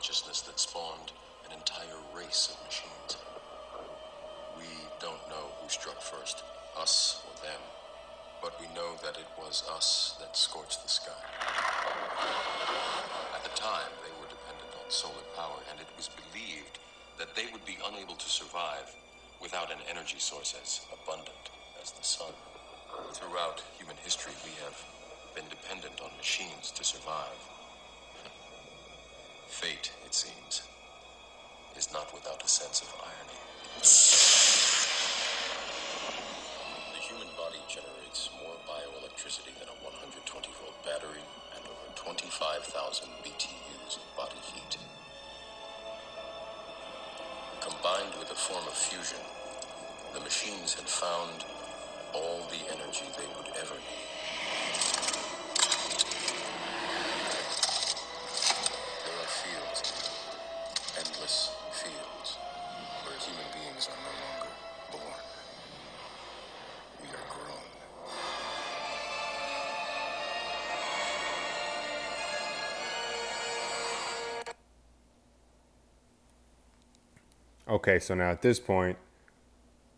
consciousness 0.01 0.41
that 0.41 0.59
spawned 0.59 1.13
an 1.45 1.53
entire 1.53 2.01
race 2.17 2.49
of 2.49 2.57
machines. 2.65 3.21
We 4.57 4.65
don't 4.99 5.21
know 5.29 5.53
who 5.61 5.69
struck 5.69 6.01
first, 6.01 6.43
us 6.75 7.21
or 7.29 7.37
them, 7.45 7.61
but 8.41 8.59
we 8.59 8.67
know 8.75 8.97
that 9.05 9.21
it 9.21 9.29
was 9.37 9.63
us 9.77 10.17
that 10.19 10.35
scorched 10.35 10.83
the 10.83 10.89
sky. 10.89 11.21
At 13.37 13.45
the 13.45 13.53
time, 13.53 13.93
they 14.01 14.09
were 14.17 14.33
dependent 14.33 14.73
on 14.73 14.89
solar 14.89 15.21
power, 15.37 15.61
and 15.71 15.79
it 15.79 15.93
was 15.99 16.09
believed 16.09 16.81
that 17.19 17.37
they 17.37 17.53
would 17.53 17.67
be 17.67 17.77
unable 17.85 18.17
to 18.17 18.29
survive 18.31 18.89
without 19.43 19.71
an 19.71 19.85
energy 19.85 20.19
source 20.19 20.57
as 20.63 20.81
abundant 20.97 21.53
as 21.83 21.93
the 21.93 22.03
sun. 22.03 22.33
Throughout 23.13 23.63
human 23.77 23.97
history, 24.03 24.33
we 24.49 24.57
have 24.65 24.81
been 25.37 25.45
dependent 25.51 26.01
on 26.01 26.09
machines 26.17 26.71
to 26.71 26.85
survive. 26.85 27.60
Fate, 29.51 29.91
it 30.07 30.15
seems, 30.15 30.63
is 31.77 31.93
not 31.93 32.15
without 32.15 32.43
a 32.43 32.49
sense 32.49 32.81
of 32.81 32.89
irony. 33.03 33.41
The 36.95 37.03
human 37.03 37.27
body 37.37 37.59
generates 37.69 38.31
more 38.41 38.55
bioelectricity 38.65 39.53
than 39.59 39.69
a 39.69 39.77
120 39.85 40.49
volt 40.55 40.79
battery 40.87 41.21
and 41.57 41.67
over 41.67 41.87
25,000 41.99 43.09
BTUs 43.27 43.99
of 43.99 44.07
body 44.17 44.39
heat. 44.55 44.79
Combined 47.61 48.15
with 48.19 48.31
a 48.31 48.39
form 48.39 48.65
of 48.65 48.73
fusion, 48.73 49.21
the 50.15 50.21
machines 50.21 50.75
had 50.75 50.89
found 50.89 51.45
all 52.15 52.47
the 52.49 52.63
energy 52.73 53.05
they 53.19 53.27
would 53.37 53.51
ever 53.59 53.75
need. 53.75 54.10
Okay, 77.71 78.01
so 78.01 78.15
now 78.17 78.33
at 78.33 78.43
this 78.43 78.59
point, 78.59 78.99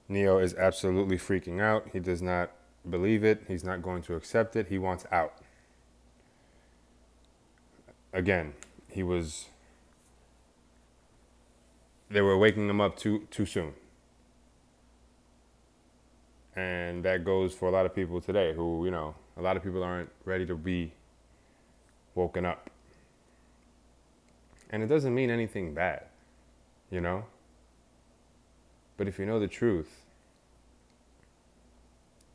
Neo 0.07 0.37
is 0.37 0.55
absolutely 0.55 1.17
freaking 1.17 1.59
out. 1.59 1.89
He 1.95 2.01
does 2.01 2.21
not 2.21 2.51
believe 2.89 3.25
it. 3.25 3.45
He's 3.49 3.65
not 3.65 3.81
going 3.81 4.03
to 4.03 4.15
accept 4.15 4.57
it. 4.57 4.69
He 4.69 4.77
wants 4.77 5.07
out. 5.11 5.33
Again, 8.13 8.53
he 8.89 9.03
was 9.03 9.47
they 12.11 12.21
were 12.21 12.37
waking 12.37 12.69
him 12.69 12.79
up 12.79 12.97
too 12.97 13.27
too 13.31 13.47
soon. 13.47 13.73
And 16.55 17.03
that 17.07 17.25
goes 17.25 17.55
for 17.55 17.69
a 17.69 17.71
lot 17.71 17.87
of 17.87 17.95
people 17.95 18.21
today 18.21 18.53
who, 18.53 18.85
you 18.85 18.91
know, 18.91 19.15
a 19.39 19.41
lot 19.41 19.57
of 19.57 19.63
people 19.63 19.83
aren't 19.83 20.11
ready 20.27 20.45
to 20.45 20.55
be 20.55 20.93
woken 22.15 22.45
up. 22.45 22.69
And 24.69 24.83
it 24.83 24.89
doesn't 24.89 25.15
mean 25.15 25.31
anything 25.31 25.73
bad, 25.73 26.05
you 26.91 27.01
know? 27.01 27.25
But 28.97 29.09
if 29.09 29.19
you 29.19 29.27
know 29.27 29.41
the 29.41 29.49
truth, 29.49 30.05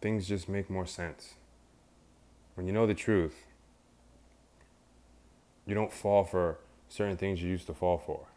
things 0.02 0.28
just 0.28 0.50
make 0.50 0.70
more 0.70 0.86
sense. 0.86 1.36
When 2.56 2.68
you 2.68 2.74
know 2.74 2.88
the 2.88 2.94
truth, 2.94 3.46
you 5.66 5.76
don't 5.76 5.94
fall 5.94 6.24
for 6.24 6.58
certain 6.90 7.18
things 7.18 7.42
you 7.42 7.50
used 7.50 7.68
to 7.68 7.74
fall 7.74 7.98
for. 7.98 8.28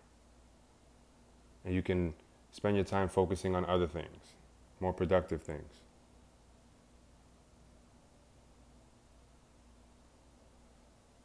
And 1.64 1.74
you 1.74 1.82
can 1.82 2.14
spend 2.52 2.76
your 2.76 2.84
time 2.84 3.08
focusing 3.08 3.54
on 3.54 3.64
other 3.64 3.86
things, 3.86 4.34
more 4.80 4.92
productive 4.92 5.42
things. 5.42 5.80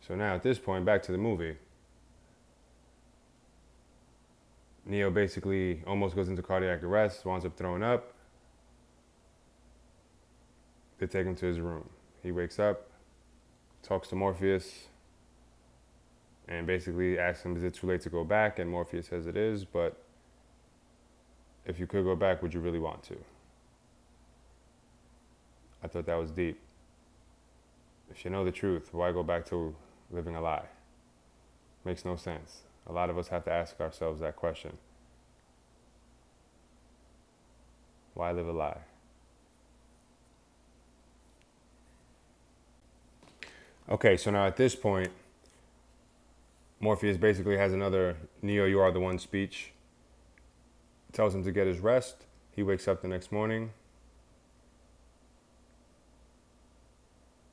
So 0.08 0.16
now 0.16 0.36
at 0.36 0.44
this 0.44 0.60
point, 0.60 0.86
back 0.86 1.02
to 1.04 1.12
the 1.12 1.18
movie. 1.18 1.56
Neo 4.86 5.10
basically 5.10 5.82
almost 5.88 6.16
goes 6.16 6.30
into 6.30 6.42
cardiac 6.42 6.84
arrest, 6.84 7.26
winds 7.26 7.46
up 7.46 7.58
throwing 7.58 7.82
up. 7.82 8.14
They 11.00 11.08
take 11.08 11.26
him 11.26 11.36
to 11.36 11.46
his 11.46 11.60
room. 11.60 11.90
He 12.22 12.32
wakes 12.32 12.60
up, 12.60 12.90
talks 13.82 14.08
to 14.10 14.16
Morpheus, 14.16 14.88
and 16.48 16.68
basically 16.68 17.18
asks 17.18 17.44
him, 17.44 17.56
Is 17.58 17.64
it 17.64 17.74
too 17.74 17.88
late 17.88 18.02
to 18.02 18.10
go 18.10 18.24
back? 18.24 18.60
And 18.60 18.70
Morpheus 18.70 19.08
says 19.08 19.26
it 19.26 19.36
is, 19.36 19.66
but 19.66 19.98
if 21.66 21.80
you 21.80 21.88
could 21.88 22.04
go 22.04 22.16
back, 22.16 22.42
would 22.42 22.54
you 22.54 22.60
really 22.60 22.80
want 22.80 23.02
to? 23.04 23.18
I 25.84 25.88
thought 25.88 26.06
that 26.06 26.18
was 26.18 26.32
deep. 26.32 26.60
If 28.10 28.24
you 28.24 28.32
know 28.32 28.46
the 28.46 28.52
truth, 28.52 28.90
why 28.92 29.12
go 29.12 29.24
back 29.24 29.46
to 29.48 29.76
living 30.12 30.36
a 30.36 30.42
lie? 30.42 30.66
Makes 31.84 32.06
no 32.06 32.16
sense. 32.16 32.62
A 32.88 32.94
lot 32.94 33.10
of 33.10 33.18
us 33.18 33.30
have 33.30 33.44
to 33.46 33.52
ask 33.52 33.80
ourselves 33.80 34.22
that 34.22 34.36
question. 34.36 34.78
Why 38.14 38.32
live 38.32 38.48
a 38.48 38.52
lie? 38.52 38.78
Okay, 43.90 44.18
so 44.18 44.32
now 44.32 44.46
at 44.46 44.58
this 44.58 44.76
point, 44.76 45.12
Morpheus 46.80 47.18
basically 47.18 47.58
has 47.58 47.74
another 47.74 48.18
Neo, 48.42 48.66
you 48.66 48.80
are 48.80 48.92
the 48.92 49.00
one 49.00 49.20
speech. 49.20 49.72
Tells 51.12 51.36
him 51.36 51.44
to 51.44 51.52
get 51.52 51.68
his 51.68 51.80
rest. 51.80 52.26
He 52.52 52.64
wakes 52.64 52.88
up 52.88 53.02
the 53.02 53.08
next 53.08 53.32
morning. 53.32 53.72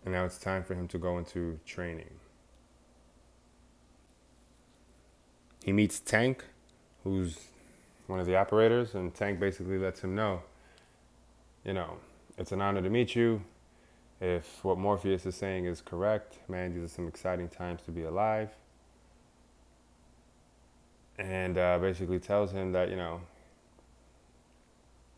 And 0.05 0.15
now 0.15 0.25
it's 0.25 0.39
time 0.39 0.65
for 0.65 0.75
him 0.75 0.89
to 0.89 0.99
go 0.99 1.19
into 1.19 1.61
training. 1.65 2.11
He 5.65 5.73
meets 5.73 6.01
Tank, 6.01 6.45
who's 7.05 7.39
one 8.07 8.19
of 8.19 8.27
the 8.27 8.37
operators, 8.37 8.95
and 8.95 9.15
Tank 9.15 9.39
basically 9.39 9.79
lets 9.79 10.01
him 10.01 10.15
know, 10.15 10.43
you 11.65 11.73
know, 11.73 11.99
it's 12.37 12.53
an 12.53 12.61
honor 12.61 12.83
to 12.83 12.91
meet 12.91 13.15
you. 13.15 13.43
If 14.21 14.65
what 14.65 14.79
Morpheus 14.79 15.27
is 15.27 15.35
saying 15.35 15.67
is 15.67 15.81
correct, 15.81 16.39
man, 16.49 16.75
these 16.75 16.85
are 16.85 16.95
some 16.95 17.09
exciting 17.09 17.49
times 17.49 17.83
to 17.83 17.91
be 17.91 18.05
alive. 18.05 18.51
And 21.19 21.59
uh, 21.59 21.79
basically 21.79 22.19
tells 22.19 22.53
him 22.53 22.73
that, 22.73 22.89
you 22.89 22.97
know, 22.97 23.21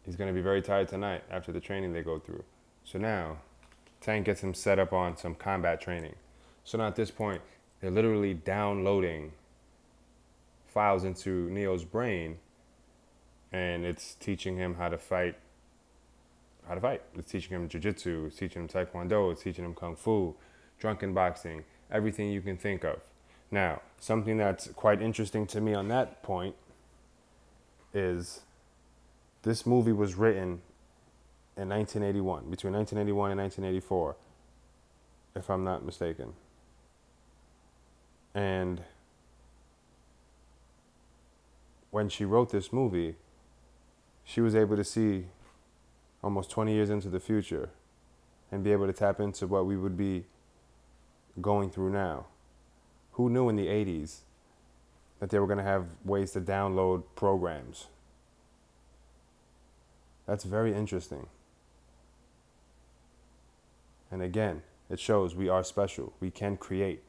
he's 0.05 0.17
going 0.17 0.29
to 0.29 0.35
be 0.35 0.41
very 0.43 0.61
tired 0.63 0.89
tonight 0.89 1.23
after 1.31 1.53
the 1.53 1.61
training 1.61 1.93
they 1.93 2.03
go 2.03 2.19
through. 2.19 2.45
So 2.85 2.99
now, 2.99 3.39
Tank 4.01 4.27
gets 4.27 4.43
him 4.43 4.53
set 4.53 4.79
up 4.79 4.93
on 4.93 5.17
some 5.17 5.35
combat 5.35 5.81
training. 5.81 6.15
So 6.65 6.79
now 6.79 6.87
at 6.87 6.97
this 6.97 7.11
point, 7.11 7.41
they're 7.81 7.91
literally 7.91 8.35
downloading 8.35 9.33
files 10.75 11.05
into 11.05 11.49
Neo's 11.51 11.85
brain, 11.85 12.39
and 13.53 13.87
it's 13.87 14.15
teaching 14.15 14.57
him 14.57 14.75
how 14.75 14.89
to 14.89 14.99
fight. 14.99 15.37
How 16.69 16.75
to 16.75 16.81
fight. 16.81 17.03
It's 17.15 17.31
teaching 17.31 17.53
him 17.53 17.69
jujitsu. 17.69 18.27
It's 18.27 18.37
teaching 18.37 18.63
him 18.63 18.69
taekwondo. 18.69 19.31
It's 19.31 19.43
teaching 19.43 19.65
him 19.65 19.75
kung 19.75 19.95
fu, 19.95 20.35
drunken 20.79 21.15
boxing, 21.15 21.65
everything 21.91 22.31
you 22.31 22.41
can 22.41 22.57
think 22.57 22.85
of. 22.85 23.01
Now, 23.51 23.83
something 24.01 24.37
that's 24.37 24.69
quite 24.69 25.01
interesting 25.01 25.47
to 25.49 25.61
me 25.61 25.75
on 25.75 25.89
that 25.89 26.23
point 26.23 26.57
is 27.93 28.41
this 29.43 29.65
movie 29.65 29.93
was 29.93 30.17
written 30.17 30.63
in 31.57 31.69
1981, 31.69 32.51
between 32.51 32.73
1981 32.73 33.31
and 33.31 33.41
1984, 33.41 34.17
if 35.37 35.49
I'm 35.49 35.63
not 35.63 35.85
mistaken. 35.85 36.33
And 38.35 38.83
when 41.95 42.09
she 42.09 42.25
wrote 42.25 42.51
this 42.51 42.73
movie, 42.73 43.15
she 44.25 44.41
was 44.41 44.57
able 44.57 44.75
to 44.75 44.83
see 44.83 45.27
almost 46.25 46.51
20 46.51 46.75
years 46.75 46.91
into 46.91 47.09
the 47.09 47.21
future 47.21 47.71
and 48.51 48.65
be 48.65 48.73
able 48.73 48.85
to 48.85 48.93
tap 48.93 49.21
into 49.21 49.47
what 49.47 49.65
we 49.65 49.77
would 49.77 49.97
be 49.97 50.25
going 51.41 51.71
through 51.71 51.91
now. 51.91 52.27
Who 53.13 53.31
knew 53.31 53.49
in 53.49 53.55
the 53.55 53.69
80s 53.69 54.23
that 55.21 55.31
they 55.31 55.39
were 55.39 55.47
going 55.47 55.59
to 55.59 55.65
have 55.65 55.87
ways 56.05 56.33
to 56.33 56.41
download 56.41 57.05
programs? 57.15 57.87
That's 60.27 60.43
very 60.43 60.75
interesting. 60.75 61.29
And 64.11 64.21
again, 64.21 64.65
it 64.91 64.99
shows 64.99 65.37
we 65.37 65.49
are 65.49 65.63
special. 65.63 66.13
We 66.19 66.33
can 66.33 66.57
create. 66.57 67.05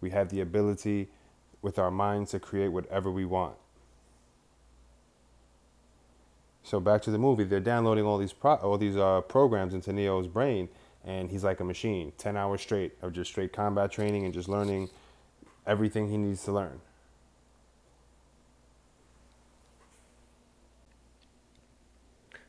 We 0.00 0.10
have 0.10 0.30
the 0.30 0.40
ability 0.40 1.06
with 1.62 1.78
our 1.78 1.92
minds 1.92 2.32
to 2.32 2.40
create 2.40 2.72
whatever 2.72 3.12
we 3.12 3.24
want. 3.24 3.54
So 6.64 6.80
back 6.80 7.02
to 7.02 7.10
the 7.10 7.18
movie, 7.18 7.44
they're 7.44 7.60
downloading 7.60 8.06
all 8.06 8.16
these 8.16 8.32
pro- 8.32 8.56
all 8.56 8.78
these 8.78 8.96
uh, 8.96 9.20
programs 9.20 9.74
into 9.74 9.92
Neo's 9.92 10.26
brain, 10.26 10.70
and 11.04 11.30
he's 11.30 11.44
like 11.44 11.60
a 11.60 11.64
machine. 11.64 12.12
Ten 12.16 12.38
hours 12.38 12.62
straight 12.62 12.94
of 13.02 13.12
just 13.12 13.30
straight 13.30 13.52
combat 13.52 13.92
training 13.92 14.24
and 14.24 14.32
just 14.32 14.48
learning 14.48 14.88
everything 15.66 16.08
he 16.08 16.16
needs 16.16 16.42
to 16.44 16.52
learn. 16.52 16.80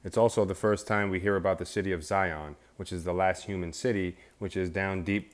It's 0.05 0.17
also 0.17 0.45
the 0.45 0.55
first 0.55 0.87
time 0.87 1.09
we 1.09 1.19
hear 1.19 1.35
about 1.35 1.57
the 1.57 1.65
city 1.65 1.91
of 1.91 2.03
Zion, 2.03 2.55
which 2.77 2.93
is 2.93 3.03
the 3.03 3.13
last 3.13 3.45
human 3.45 3.73
city, 3.73 4.15
which 4.39 4.55
is 4.55 4.69
down 4.69 5.03
deep 5.03 5.33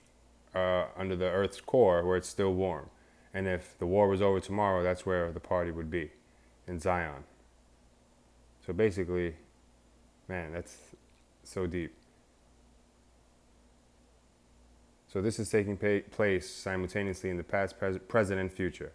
uh, 0.56 0.86
under 0.98 1.16
the 1.16 1.26
Earth's 1.26 1.62
core 1.62 2.04
where 2.04 2.18
it's 2.18 2.30
still 2.30 2.54
warm. 2.54 2.90
And 3.34 3.48
if 3.48 3.78
the 3.78 3.86
war 3.86 4.08
was 4.08 4.22
over 4.22 4.40
tomorrow, 4.40 4.82
that's 4.82 5.06
where 5.06 5.32
the 5.32 5.40
party 5.40 5.72
would 5.72 5.92
be, 5.92 6.12
in 6.68 6.80
Zion. 6.80 7.26
So 8.66 8.74
basically, 8.74 9.36
man, 10.28 10.54
that's 10.54 10.78
so 11.44 11.66
deep. 11.68 11.94
So 15.12 15.22
this 15.22 15.40
is 15.40 15.50
taking 15.50 15.76
pa- 15.76 16.08
place 16.12 16.50
simultaneously 16.50 17.30
in 17.30 17.38
the 17.38 17.44
past, 17.44 17.78
pres- 17.78 17.98
present, 18.08 18.40
and 18.40 18.52
future, 18.52 18.94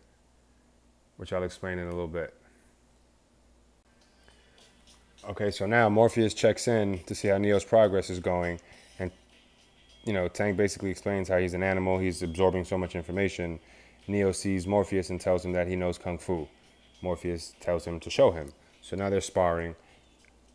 which 1.18 1.32
I'll 1.32 1.42
explain 1.42 1.78
in 1.78 1.88
a 1.88 1.90
little 1.90 2.06
bit. 2.06 2.32
Okay, 5.28 5.50
so 5.50 5.66
now 5.66 5.88
Morpheus 5.88 6.32
checks 6.32 6.68
in 6.68 7.00
to 7.04 7.14
see 7.14 7.28
how 7.28 7.36
Neo's 7.36 7.64
progress 7.64 8.08
is 8.08 8.20
going, 8.20 8.60
and 8.98 9.10
you 10.04 10.12
know, 10.12 10.28
Tank 10.28 10.56
basically 10.56 10.90
explains 10.90 11.28
how 11.28 11.36
he's 11.38 11.52
an 11.52 11.64
animal, 11.64 11.98
he's 11.98 12.22
absorbing 12.22 12.64
so 12.64 12.78
much 12.78 12.94
information. 12.94 13.58
Neo 14.06 14.30
sees 14.30 14.66
Morpheus 14.66 15.10
and 15.10 15.20
tells 15.20 15.44
him 15.44 15.52
that 15.52 15.66
he 15.66 15.74
knows 15.74 15.98
Kung 15.98 16.16
Fu. 16.16 16.48
Morpheus 17.02 17.54
tells 17.60 17.84
him 17.84 17.98
to 18.00 18.08
show 18.08 18.30
him. 18.30 18.52
So 18.86 18.94
now 18.94 19.10
they're 19.10 19.20
sparring, 19.20 19.74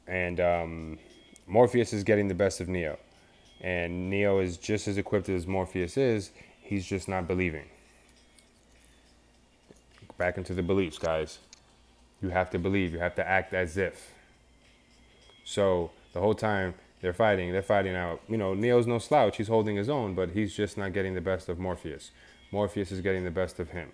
and 0.08 0.40
um, 0.40 1.00
Morpheus 1.48 1.92
is 1.92 2.06
getting 2.06 2.30
the 2.30 2.34
best 2.34 2.62
of 2.62 2.70
Neo. 2.70 2.98
And 3.60 4.10
Neo 4.10 4.40
is 4.40 4.56
just 4.56 4.88
as 4.88 4.98
equipped 4.98 5.28
as 5.28 5.46
Morpheus 5.46 5.98
is, 5.98 6.32
he's 6.62 6.86
just 6.86 7.10
not 7.10 7.28
believing. 7.28 7.66
Back 10.18 10.38
into 10.38 10.54
the 10.54 10.64
beliefs, 10.64 10.98
guys. 10.98 11.40
You 12.22 12.30
have 12.30 12.50
to 12.52 12.58
believe, 12.58 12.94
you 12.94 13.00
have 13.00 13.16
to 13.16 13.28
act 13.28 13.54
as 13.54 13.76
if. 13.76 14.14
So 15.44 15.92
the 16.14 16.22
whole 16.22 16.34
time 16.34 16.76
they're 17.02 17.12
fighting, 17.12 17.52
they're 17.52 17.62
fighting 17.62 17.98
out. 17.98 18.22
You 18.30 18.38
know, 18.38 18.54
Neo's 18.54 18.88
no 18.88 18.98
slouch, 19.00 19.36
he's 19.36 19.50
holding 19.50 19.76
his 19.76 19.90
own, 19.90 20.16
but 20.16 20.30
he's 20.30 20.56
just 20.56 20.78
not 20.78 20.94
getting 20.94 21.16
the 21.16 21.22
best 21.22 21.50
of 21.50 21.60
Morpheus. 21.60 22.12
Morpheus 22.50 22.94
is 22.94 23.02
getting 23.02 23.26
the 23.26 23.32
best 23.32 23.60
of 23.60 23.72
him. 23.72 23.90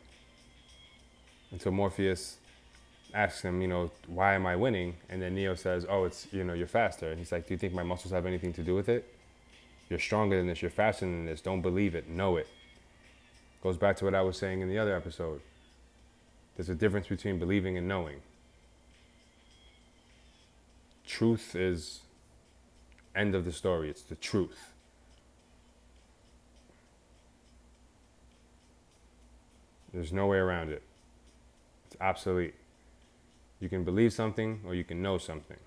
Until 1.50 1.72
Morpheus 1.72 2.37
asks 3.18 3.42
him, 3.42 3.62
you 3.62 3.68
know, 3.68 3.90
why 4.06 4.36
am 4.36 4.46
I 4.46 4.56
winning? 4.56 4.96
And 5.10 5.20
then 5.20 5.34
Neo 5.34 5.56
says, 5.56 5.88
oh, 5.90 6.04
it's, 6.06 6.28
you 6.32 6.44
know, 6.44 6.54
you're 6.54 6.68
faster. 6.68 7.10
And 7.10 7.18
he's 7.18 7.32
like, 7.32 7.48
do 7.48 7.54
you 7.56 7.58
think 7.58 7.74
my 7.74 7.82
muscles 7.82 8.14
have 8.14 8.28
anything 8.28 8.54
to 8.54 8.64
do 8.64 8.76
with 8.76 8.90
it? 8.90 9.12
You're 9.90 9.98
stronger 9.98 10.38
than 10.38 10.46
this. 10.46 10.62
You're 10.62 10.70
faster 10.70 11.06
than 11.06 11.26
this. 11.26 11.42
Don't 11.42 11.62
believe 11.62 11.96
it. 11.96 12.08
Know 12.08 12.38
it. 12.38 12.48
Goes 13.64 13.76
back 13.76 13.98
to 13.98 14.06
what 14.06 14.14
I 14.14 14.22
was 14.22 14.38
saying 14.38 14.62
in 14.62 14.70
the 14.70 14.78
other 14.78 14.96
episode. 14.96 15.42
There's 16.56 16.70
a 16.70 16.76
difference 16.76 17.08
between 17.08 17.40
believing 17.40 17.76
and 17.76 17.88
knowing. 17.88 18.18
Truth 21.08 21.56
is 21.56 22.02
end 23.16 23.34
of 23.34 23.46
the 23.46 23.52
story. 23.52 23.90
It's 23.90 24.04
the 24.04 24.16
truth. 24.16 24.74
There's 29.92 30.14
no 30.14 30.28
way 30.28 30.38
around 30.38 30.70
it. 30.70 30.84
It's 31.88 31.96
obsolete. 32.00 32.54
You 33.60 33.70
can 33.70 33.84
believe 33.84 34.14
something 34.14 34.62
or 34.66 34.76
you 34.76 34.84
can 34.84 35.02
know 35.02 35.18
something. 35.18 35.58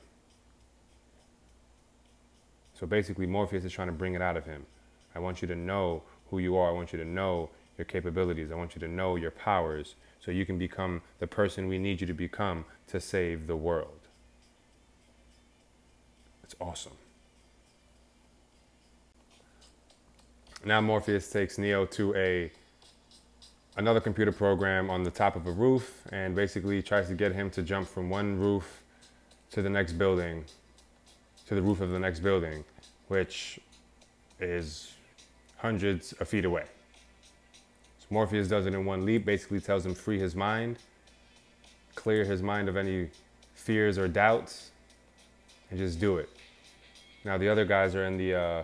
So 2.75 2.87
basically, 2.87 3.27
Morpheus 3.27 3.65
is 3.65 3.73
trying 3.73 3.89
to 3.89 3.93
bring 3.93 4.15
it 4.15 4.23
out 4.23 4.37
of 4.37 4.47
him. 4.47 4.65
I 5.15 5.19
want 5.19 5.43
you 5.43 5.49
to 5.49 5.57
know 5.57 6.03
who 6.31 6.39
you 6.39 6.57
are. 6.57 6.71
I 6.71 6.73
want 6.73 6.93
you 6.93 6.99
to 6.99 7.05
know 7.05 7.51
your 7.77 7.85
capabilities. 7.85 8.51
I 8.51 8.55
want 8.55 8.75
you 8.75 8.81
to 8.81 8.89
know 8.89 9.17
your 9.17 9.31
powers 9.31 9.97
so 10.21 10.31
you 10.31 10.47
can 10.47 10.59
become 10.59 11.03
the 11.19 11.27
person 11.27 11.67
we 11.67 11.79
need 11.79 12.01
you 12.01 12.07
to 12.07 12.15
become 12.15 12.65
to 12.89 13.01
save 13.01 13.47
the 13.47 13.57
world. 13.57 14.01
It's 16.45 16.55
awesome. 16.61 16.93
Now 20.65 20.81
Morpheus 20.81 21.31
takes 21.31 21.59
Neo 21.59 21.87
to 21.87 22.15
a 22.15 22.53
another 23.77 24.01
computer 24.01 24.33
program 24.33 24.91
on 24.91 25.03
the 25.03 25.11
top 25.11 25.37
of 25.37 25.47
a 25.47 25.53
roof 25.53 26.03
and 26.13 26.35
basically 26.35 26.83
tries 26.83 27.09
to 27.09 27.15
get 27.15 27.33
him 27.33 27.51
to 27.51 27.63
jump 27.63 27.89
from 27.89 28.11
one 28.11 28.39
roof 28.39 28.83
to 29.51 29.63
the 29.63 29.71
next 29.71 29.93
building 29.93 30.45
to 31.51 31.57
the 31.57 31.63
roof 31.63 31.81
of 31.81 31.91
the 31.91 31.99
next 31.99 32.21
building, 32.21 32.63
which 33.09 33.59
is 34.39 34.93
hundreds 35.57 36.13
of 36.13 36.29
feet 36.29 36.45
away. 36.45 36.65
So 37.99 38.07
Morpheus 38.11 38.47
does 38.47 38.67
it 38.67 38.73
in 38.73 38.85
one 38.85 39.05
leap, 39.05 39.25
basically 39.25 39.59
tells 39.59 39.85
him 39.85 39.93
free 39.93 40.21
his 40.21 40.37
mind, 40.37 40.77
clear 41.97 42.25
his 42.25 42.41
mind 42.41 42.69
of 42.69 42.77
any 42.77 43.11
fears 43.55 43.99
or 43.99 44.07
doubts, 44.07 44.71
and 45.71 45.79
just 45.81 45.99
do 45.99 46.19
it. 46.19 46.29
Now 47.25 47.37
the 47.37 47.49
other 47.49 47.65
guys 47.65 47.97
are 47.97 48.05
in 48.05 48.17
the 48.17 48.35
uh, 48.35 48.63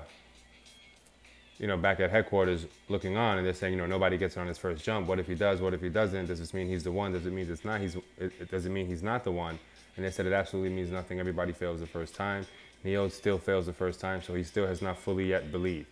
you 1.59 1.67
know, 1.67 1.77
back 1.77 2.01
at 2.01 2.11
headquarters 2.11 2.67
looking 2.89 3.17
on, 3.17 3.39
and 3.39 3.47
they're 3.47 3.55
saying, 3.55 3.73
you 3.73 3.79
know, 3.79 3.87
nobody 3.87 4.19
gets 4.19 4.37
it 4.37 4.41
on 4.41 4.47
his 4.47 4.59
first 4.59 4.85
jump. 4.85 5.09
What 5.09 5.19
if 5.19 5.27
he 5.27 5.35
does? 5.35 5.61
What 5.61 5.73
if 5.73 5.81
he 5.81 5.89
doesn't? 5.89 6.27
Does 6.27 6.39
this 6.39 6.53
mean 6.53 6.69
he's 6.69 6.85
the 6.85 6.93
one? 6.93 7.13
Does 7.13 7.27
it 7.27 7.33
mean 7.33 7.51
it's 7.51 7.65
not? 7.65 7.81
He's. 7.81 7.97
It, 8.19 8.33
it 8.41 8.51
doesn't 8.51 8.73
mean 8.73 8.87
he's 8.87 9.03
not 9.03 9.25
the 9.25 9.33
one. 9.33 9.59
And 9.97 10.05
they 10.05 10.11
said 10.11 10.27
it 10.27 10.33
absolutely 10.33 10.71
means 10.71 10.91
nothing. 10.91 11.19
Everybody 11.19 11.53
fails 11.53 11.81
the 11.81 11.87
first 11.87 12.15
time. 12.15 12.47
Neo 12.85 13.09
still 13.09 13.39
fails 13.39 13.67
the 13.67 13.73
first 13.73 13.99
time, 13.99 14.21
so 14.23 14.35
he 14.35 14.45
still 14.45 14.67
has 14.67 14.83
not 14.83 14.99
fully 14.99 15.27
yet 15.27 15.51
believed. 15.51 15.87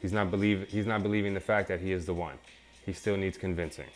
He's 0.00 0.12
not 0.12 0.30
believe. 0.30 0.68
He's 0.68 0.86
not 0.86 1.02
believing 1.02 1.34
the 1.34 1.40
fact 1.40 1.68
that 1.68 1.80
he 1.80 1.92
is 1.92 2.06
the 2.06 2.14
one. 2.14 2.38
He 2.86 2.92
still 2.92 3.16
needs 3.16 3.36
convincing. 3.36 3.86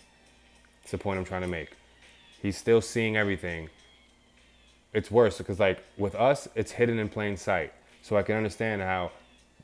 It's 0.82 0.92
the 0.92 0.98
point 0.98 1.18
I'm 1.18 1.24
trying 1.24 1.42
to 1.42 1.48
make. 1.48 1.70
He's 2.40 2.56
still 2.56 2.80
seeing 2.80 3.16
everything. 3.16 3.70
It's 4.92 5.10
worse 5.10 5.38
because, 5.38 5.58
like, 5.58 5.82
with 5.96 6.14
us, 6.14 6.46
it's 6.54 6.72
hidden 6.72 6.98
in 6.98 7.08
plain 7.08 7.36
sight. 7.36 7.72
So 8.02 8.16
I 8.16 8.22
can 8.22 8.36
understand 8.36 8.82
how 8.82 9.10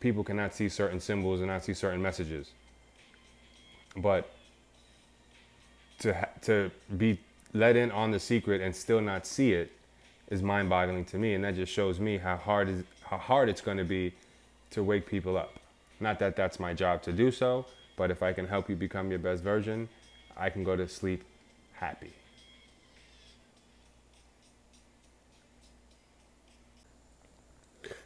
people 0.02 0.24
cannot 0.24 0.52
see 0.52 0.68
certain 0.68 1.00
symbols 1.00 1.40
and 1.40 1.48
not 1.48 1.64
see 1.64 1.72
certain 1.72 2.02
messages. 2.02 2.50
But 3.96 4.28
to 6.00 6.28
to 6.42 6.70
be 6.98 7.20
let 7.54 7.76
in 7.76 7.90
on 7.92 8.10
the 8.10 8.18
secret 8.18 8.60
and 8.60 8.74
still 8.74 9.00
not 9.00 9.26
see 9.26 9.52
it 9.52 9.70
is 10.28 10.42
mind-boggling 10.42 11.04
to 11.06 11.16
me, 11.18 11.34
and 11.34 11.44
that 11.44 11.54
just 11.54 11.72
shows 11.72 12.00
me 12.00 12.18
how 12.18 12.36
hard 12.36 12.68
is 12.68 12.84
how 13.04 13.18
hard 13.18 13.48
it's 13.48 13.60
going 13.60 13.78
to 13.78 13.84
be 13.84 14.12
to 14.70 14.82
wake 14.82 15.06
people 15.06 15.36
up. 15.36 15.54
Not 16.00 16.18
that 16.18 16.34
that's 16.34 16.58
my 16.58 16.74
job 16.74 17.02
to 17.02 17.12
do 17.12 17.30
so, 17.30 17.64
but 17.96 18.10
if 18.10 18.22
I 18.22 18.32
can 18.32 18.46
help 18.46 18.68
you 18.68 18.76
become 18.76 19.10
your 19.10 19.20
best 19.20 19.42
version, 19.42 19.88
I 20.36 20.50
can 20.50 20.64
go 20.64 20.74
to 20.76 20.88
sleep 20.88 21.22
happy. 21.74 22.12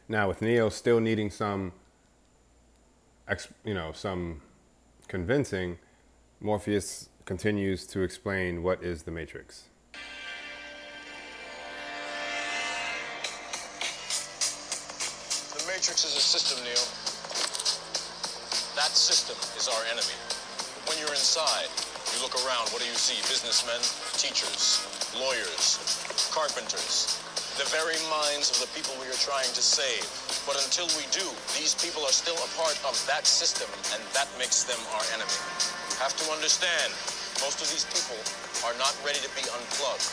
Now, 0.09 0.27
with 0.27 0.41
Neo 0.41 0.69
still 0.69 0.99
needing 0.99 1.29
some 1.29 1.71
you 3.63 3.73
know, 3.73 3.91
some 3.93 4.41
convincing, 5.07 5.77
Morpheus 6.39 7.09
continues 7.25 7.85
to 7.87 8.01
explain 8.01 8.63
what 8.63 8.81
is 8.83 9.03
the 9.03 9.11
Matrix. 9.11 9.63
The 15.53 15.65
Matrix 15.67 16.05
is 16.05 16.15
a 16.15 16.23
system, 16.23 16.63
Neo. 16.63 16.79
That 18.75 18.95
system 18.95 19.35
is 19.57 19.67
our 19.67 19.83
enemy. 19.91 20.15
When 20.87 20.97
you're 20.99 21.09
inside, 21.09 21.67
you 22.15 22.21
look 22.23 22.35
around, 22.47 22.69
what 22.69 22.79
do 22.79 22.87
you 22.87 22.95
see? 22.95 23.19
Businessmen, 23.27 23.81
teachers, 24.15 24.87
lawyers, 25.19 25.75
carpenters, 26.31 27.19
the 27.57 27.67
very 27.75 27.97
minds 28.07 28.55
of 28.55 28.61
the 28.63 28.71
people 28.71 28.93
we 29.01 29.09
are 29.09 29.19
trying 29.19 29.51
to 29.51 29.61
save. 29.61 30.26
But 30.47 30.63
until 30.63 30.87
we 30.95 31.03
do, 31.11 31.27
these 31.59 31.75
people 31.75 32.07
are 32.07 32.15
still 32.15 32.39
a 32.39 32.49
part 32.55 32.79
of 32.87 32.95
that 33.11 33.27
system, 33.27 33.67
and 33.91 33.99
that 34.15 34.31
makes 34.39 34.63
them 34.63 34.79
our 34.95 35.03
enemy. 35.11 35.35
You 35.91 35.99
have 35.99 36.15
to 36.23 36.25
understand, 36.31 36.95
most 37.43 37.59
of 37.59 37.67
these 37.67 37.83
people 37.91 38.15
are 38.63 38.71
not 38.79 38.95
ready 39.03 39.19
to 39.19 39.27
be 39.35 39.43
unplugged. 39.43 40.07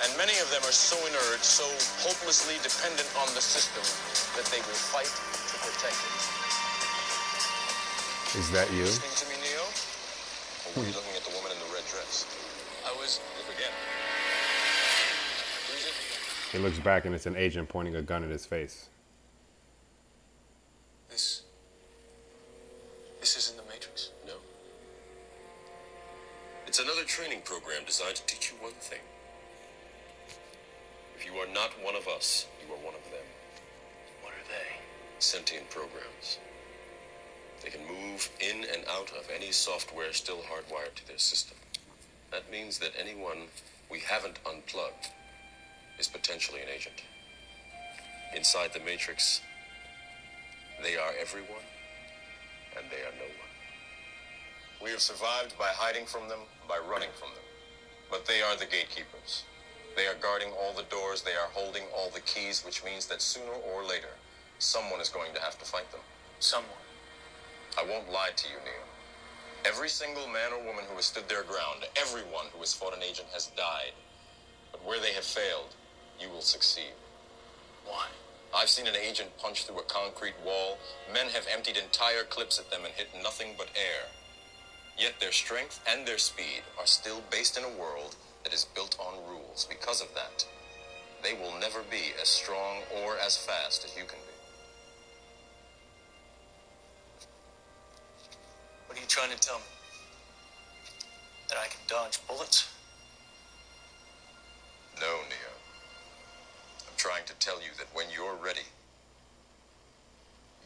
And 0.00 0.08
many 0.16 0.32
of 0.40 0.48
them 0.48 0.64
are 0.64 0.72
so 0.72 0.96
inert, 1.04 1.44
so 1.44 1.68
hopelessly 2.00 2.56
dependent 2.64 3.04
on 3.20 3.28
the 3.36 3.44
system, 3.44 3.84
that 4.32 4.48
they 4.48 4.64
will 4.64 4.80
fight 4.96 5.12
to 5.12 5.56
protect 5.60 6.00
it. 6.08 6.16
Is 8.40 8.48
that 8.56 8.72
you? 8.72 8.88
Listening 8.88 9.12
to 9.12 9.26
me, 9.28 9.36
Neo? 9.44 9.60
Or 9.60 10.80
were 10.80 10.88
you 10.88 10.96
looking 10.96 11.12
at 11.12 11.24
the 11.28 11.36
woman 11.36 11.52
in 11.52 11.60
the 11.60 11.68
red 11.76 11.84
dress? 11.92 12.24
I 12.88 12.96
was. 12.96 13.20
Look 13.36 13.52
again. 13.52 13.76
He 16.48 16.56
looks 16.56 16.80
back 16.80 17.04
and 17.04 17.14
it's 17.14 17.26
an 17.26 17.36
agent 17.36 17.68
pointing 17.68 17.96
a 17.96 18.02
gun 18.02 18.24
at 18.24 18.30
his 18.30 18.46
face. 18.46 18.88
Training 27.10 27.40
program 27.44 27.82
designed 27.84 28.14
to 28.14 28.24
teach 28.26 28.52
you 28.52 28.56
one 28.62 28.78
thing. 28.78 29.00
If 31.16 31.26
you 31.26 31.32
are 31.40 31.52
not 31.52 31.70
one 31.82 31.96
of 31.96 32.06
us, 32.06 32.46
you 32.64 32.72
are 32.72 32.78
one 32.78 32.94
of 32.94 33.02
them. 33.10 33.26
What 34.22 34.32
are 34.32 34.46
they? 34.46 34.78
Sentient 35.18 35.68
programs. 35.70 36.38
They 37.64 37.70
can 37.70 37.80
move 37.80 38.30
in 38.38 38.58
and 38.58 38.84
out 38.88 39.10
of 39.18 39.28
any 39.34 39.50
software 39.50 40.12
still 40.12 40.36
hardwired 40.36 40.94
to 40.94 41.08
their 41.08 41.18
system. 41.18 41.56
That 42.30 42.48
means 42.48 42.78
that 42.78 42.92
anyone 42.96 43.48
we 43.90 43.98
haven't 43.98 44.38
unplugged 44.48 45.08
is 45.98 46.06
potentially 46.06 46.60
an 46.60 46.68
agent. 46.72 47.02
Inside 48.36 48.72
the 48.72 48.84
Matrix, 48.86 49.40
they 50.80 50.96
are 50.96 51.10
everyone, 51.20 51.66
and 52.76 52.86
they 52.88 53.02
are 53.02 53.18
no 53.18 53.26
one. 53.26 53.39
We 54.82 54.90
have 54.90 55.00
survived 55.00 55.58
by 55.58 55.68
hiding 55.68 56.06
from 56.06 56.28
them, 56.28 56.40
by 56.66 56.78
running 56.78 57.10
from 57.14 57.28
them. 57.30 57.44
But 58.10 58.24
they 58.24 58.40
are 58.40 58.56
the 58.56 58.64
gatekeepers. 58.64 59.44
They 59.94 60.06
are 60.06 60.14
guarding 60.14 60.52
all 60.52 60.72
the 60.72 60.88
doors, 60.88 61.22
they 61.22 61.34
are 61.34 61.52
holding 61.52 61.82
all 61.94 62.10
the 62.10 62.20
keys, 62.20 62.64
which 62.64 62.82
means 62.82 63.06
that 63.06 63.20
sooner 63.20 63.52
or 63.52 63.84
later, 63.84 64.16
someone 64.58 65.00
is 65.00 65.10
going 65.10 65.34
to 65.34 65.40
have 65.40 65.58
to 65.58 65.64
fight 65.64 65.90
them. 65.92 66.00
Someone. 66.38 66.80
I 67.78 67.84
won't 67.84 68.10
lie 68.10 68.30
to 68.34 68.48
you, 68.48 68.56
Neo. 68.64 68.84
Every 69.66 69.90
single 69.90 70.26
man 70.26 70.52
or 70.52 70.64
woman 70.64 70.84
who 70.88 70.96
has 70.96 71.04
stood 71.06 71.28
their 71.28 71.42
ground, 71.42 71.84
everyone 72.00 72.46
who 72.52 72.60
has 72.60 72.72
fought 72.72 72.96
an 72.96 73.02
agent 73.02 73.28
has 73.34 73.48
died. 73.48 73.92
But 74.72 74.84
where 74.86 75.00
they 75.00 75.12
have 75.12 75.24
failed, 75.24 75.74
you 76.18 76.30
will 76.30 76.40
succeed. 76.40 76.96
Why? 77.84 78.06
I've 78.54 78.70
seen 78.70 78.86
an 78.86 78.96
agent 78.96 79.36
punch 79.38 79.64
through 79.64 79.80
a 79.80 79.84
concrete 79.84 80.34
wall. 80.44 80.78
Men 81.12 81.28
have 81.28 81.46
emptied 81.52 81.76
entire 81.76 82.24
clips 82.24 82.58
at 82.58 82.70
them 82.70 82.80
and 82.84 82.94
hit 82.94 83.08
nothing 83.22 83.54
but 83.58 83.68
air. 83.76 84.08
Yet 84.98 85.18
their 85.20 85.32
strength 85.32 85.80
and 85.88 86.06
their 86.06 86.18
speed 86.18 86.62
are 86.78 86.86
still 86.86 87.22
based 87.30 87.56
in 87.56 87.64
a 87.64 87.80
world 87.80 88.16
that 88.44 88.52
is 88.52 88.66
built 88.74 88.96
on 89.00 89.14
rules. 89.28 89.66
Because 89.68 90.00
of 90.02 90.08
that, 90.14 90.46
they 91.22 91.34
will 91.34 91.58
never 91.60 91.80
be 91.90 92.12
as 92.20 92.28
strong 92.28 92.78
or 93.02 93.16
as 93.18 93.36
fast 93.36 93.84
as 93.84 93.96
you 93.96 94.04
can 94.04 94.18
be. 94.18 94.34
What 98.86 98.98
are 98.98 99.00
you 99.00 99.06
trying 99.06 99.30
to 99.30 99.38
tell 99.38 99.58
me? 99.58 99.64
That 101.48 101.58
I 101.58 101.66
can 101.66 101.80
dodge 101.88 102.18
bullets? 102.26 102.68
No, 105.00 105.06
Neo. 105.28 105.54
I'm 106.86 106.96
trying 106.96 107.24
to 107.26 107.34
tell 107.34 107.56
you 107.56 107.70
that 107.78 107.86
when 107.94 108.06
you're 108.14 108.34
ready, 108.34 108.66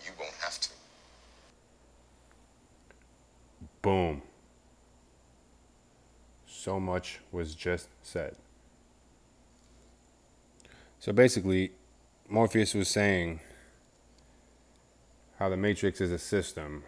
you 0.05 0.11
won't 0.19 0.35
have 0.41 0.61
to. 0.61 0.69
Boom. 3.85 4.23
So 6.47 6.81
much 6.81 7.21
was 7.31 7.55
just 7.55 7.91
said. 8.03 8.35
So 10.99 11.13
basically, 11.13 11.73
Morpheus 12.27 12.73
was 12.73 12.89
saying 12.89 13.41
how 15.39 15.51
the 15.51 15.59
Matrix 15.59 16.01
is 16.01 16.11
a 16.13 16.19
system, 16.19 16.83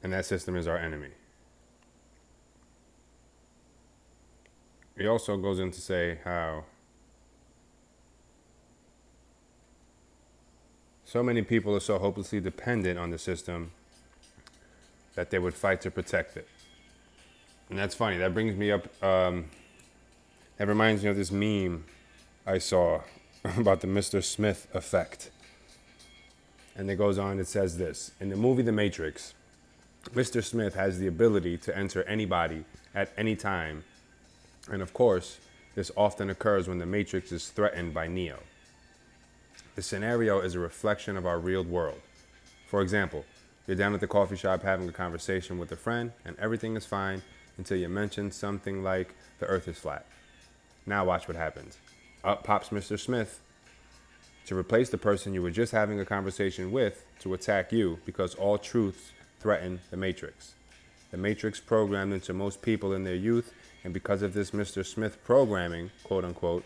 and 0.00 0.12
that 0.12 0.26
system 0.26 0.54
is 0.54 0.68
our 0.68 0.78
enemy. 0.78 1.10
He 4.96 5.08
also 5.08 5.36
goes 5.36 5.58
in 5.58 5.72
to 5.72 5.80
say 5.80 6.20
how 6.22 6.66
so 11.06 11.22
many 11.22 11.40
people 11.40 11.74
are 11.74 11.80
so 11.80 11.98
hopelessly 11.98 12.40
dependent 12.40 12.98
on 12.98 13.10
the 13.10 13.18
system 13.18 13.70
that 15.14 15.30
they 15.30 15.38
would 15.38 15.54
fight 15.54 15.80
to 15.82 15.90
protect 15.90 16.36
it. 16.36 16.48
And 17.70 17.78
that's 17.78 17.94
funny. 17.94 18.18
That 18.18 18.34
brings 18.34 18.56
me 18.56 18.72
up. 18.72 19.02
Um, 19.02 19.46
that 20.56 20.66
reminds 20.66 21.04
me 21.04 21.10
of 21.10 21.16
this 21.16 21.30
meme 21.30 21.84
I 22.44 22.58
saw 22.58 23.02
about 23.56 23.80
the 23.80 23.86
Mr. 23.86 24.22
Smith 24.22 24.66
effect. 24.74 25.30
And 26.76 26.90
it 26.90 26.96
goes 26.96 27.18
on, 27.18 27.38
it 27.38 27.46
says 27.46 27.78
this 27.78 28.10
In 28.20 28.28
the 28.28 28.36
movie 28.36 28.62
The 28.62 28.72
Matrix, 28.72 29.32
Mr. 30.12 30.42
Smith 30.42 30.74
has 30.74 30.98
the 30.98 31.06
ability 31.06 31.56
to 31.58 31.76
enter 31.76 32.02
anybody 32.02 32.64
at 32.96 33.12
any 33.16 33.36
time. 33.36 33.84
And 34.70 34.82
of 34.82 34.92
course, 34.92 35.38
this 35.76 35.92
often 35.96 36.30
occurs 36.30 36.66
when 36.66 36.78
the 36.78 36.86
Matrix 36.86 37.30
is 37.30 37.48
threatened 37.48 37.94
by 37.94 38.08
Neo. 38.08 38.40
The 39.76 39.82
scenario 39.82 40.40
is 40.40 40.54
a 40.54 40.58
reflection 40.58 41.18
of 41.18 41.26
our 41.26 41.38
real 41.38 41.62
world. 41.62 42.00
For 42.66 42.80
example, 42.80 43.26
you're 43.66 43.76
down 43.76 43.92
at 43.92 44.00
the 44.00 44.06
coffee 44.06 44.34
shop 44.34 44.62
having 44.62 44.88
a 44.88 44.92
conversation 44.92 45.58
with 45.58 45.70
a 45.70 45.76
friend, 45.76 46.12
and 46.24 46.34
everything 46.38 46.76
is 46.76 46.86
fine 46.86 47.20
until 47.58 47.76
you 47.76 47.90
mention 47.90 48.30
something 48.30 48.82
like 48.82 49.14
the 49.38 49.44
earth 49.44 49.68
is 49.68 49.76
flat. 49.76 50.06
Now, 50.86 51.04
watch 51.04 51.28
what 51.28 51.36
happens. 51.36 51.76
Up 52.24 52.42
pops 52.42 52.70
Mr. 52.70 52.98
Smith 52.98 53.38
to 54.46 54.56
replace 54.56 54.88
the 54.88 54.96
person 54.96 55.34
you 55.34 55.42
were 55.42 55.50
just 55.50 55.72
having 55.72 56.00
a 56.00 56.06
conversation 56.06 56.72
with 56.72 57.04
to 57.20 57.34
attack 57.34 57.70
you 57.70 57.98
because 58.06 58.34
all 58.34 58.56
truths 58.56 59.12
threaten 59.40 59.80
the 59.90 59.98
Matrix. 59.98 60.54
The 61.10 61.18
Matrix 61.18 61.60
programmed 61.60 62.14
into 62.14 62.32
most 62.32 62.62
people 62.62 62.94
in 62.94 63.04
their 63.04 63.14
youth, 63.14 63.52
and 63.84 63.92
because 63.92 64.22
of 64.22 64.32
this 64.32 64.52
Mr. 64.52 64.86
Smith 64.86 65.22
programming, 65.22 65.90
quote 66.02 66.24
unquote, 66.24 66.64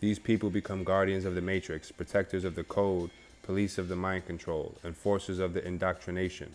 these 0.00 0.18
people 0.18 0.50
become 0.50 0.84
guardians 0.84 1.24
of 1.24 1.34
the 1.34 1.40
Matrix, 1.40 1.90
protectors 1.90 2.44
of 2.44 2.54
the 2.54 2.64
code, 2.64 3.10
police 3.42 3.78
of 3.78 3.88
the 3.88 3.96
mind 3.96 4.26
control, 4.26 4.74
enforcers 4.84 5.38
of 5.38 5.54
the 5.54 5.66
indoctrination, 5.66 6.52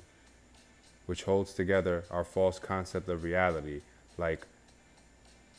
which 1.05 1.23
holds 1.23 1.53
together 1.53 2.03
our 2.11 2.23
false 2.23 2.59
concept 2.59 3.09
of 3.09 3.23
reality 3.23 3.81
like 4.17 4.45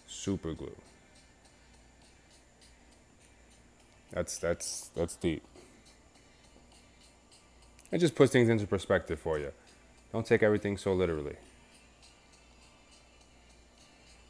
superglue. 0.08 0.74
That's 4.12 4.38
that's 4.38 4.90
that's 4.94 5.16
deep. 5.16 5.42
It 7.90 7.98
just 7.98 8.14
puts 8.14 8.32
things 8.32 8.48
into 8.48 8.66
perspective 8.66 9.18
for 9.18 9.38
you. 9.38 9.52
Don't 10.12 10.26
take 10.26 10.42
everything 10.42 10.76
so 10.76 10.92
literally. 10.92 11.36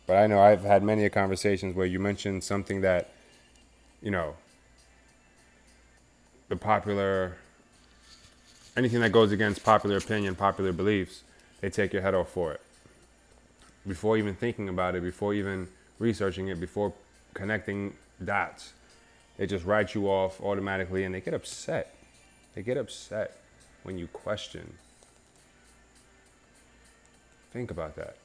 But 0.06 0.16
I 0.18 0.26
know 0.26 0.40
I've 0.40 0.64
had 0.64 0.82
many 0.82 1.08
conversations 1.08 1.74
where 1.74 1.86
you 1.86 2.00
mentioned 2.00 2.44
something 2.44 2.80
that, 2.82 3.10
you 4.02 4.10
know, 4.10 4.34
the 6.48 6.56
popular, 6.56 7.36
anything 8.76 9.00
that 9.00 9.12
goes 9.12 9.32
against 9.32 9.64
popular 9.64 9.96
opinion, 9.96 10.34
popular 10.34 10.72
beliefs, 10.72 11.22
they 11.60 11.70
take 11.70 11.92
your 11.92 12.02
head 12.02 12.14
off 12.14 12.28
for 12.28 12.52
it. 12.52 12.60
Before 13.86 14.16
even 14.16 14.34
thinking 14.34 14.68
about 14.68 14.94
it, 14.94 15.02
before 15.02 15.32
even 15.34 15.68
researching 15.98 16.48
it, 16.48 16.60
before 16.60 16.92
connecting 17.34 17.94
dots, 18.22 18.72
they 19.38 19.46
just 19.46 19.64
write 19.64 19.94
you 19.94 20.08
off 20.08 20.40
automatically 20.40 21.04
and 21.04 21.14
they 21.14 21.20
get 21.20 21.34
upset. 21.34 21.94
They 22.54 22.62
get 22.62 22.76
upset 22.76 23.36
when 23.82 23.98
you 23.98 24.08
question. 24.08 24.74
Think 27.52 27.70
about 27.70 27.96
that. 27.96 28.16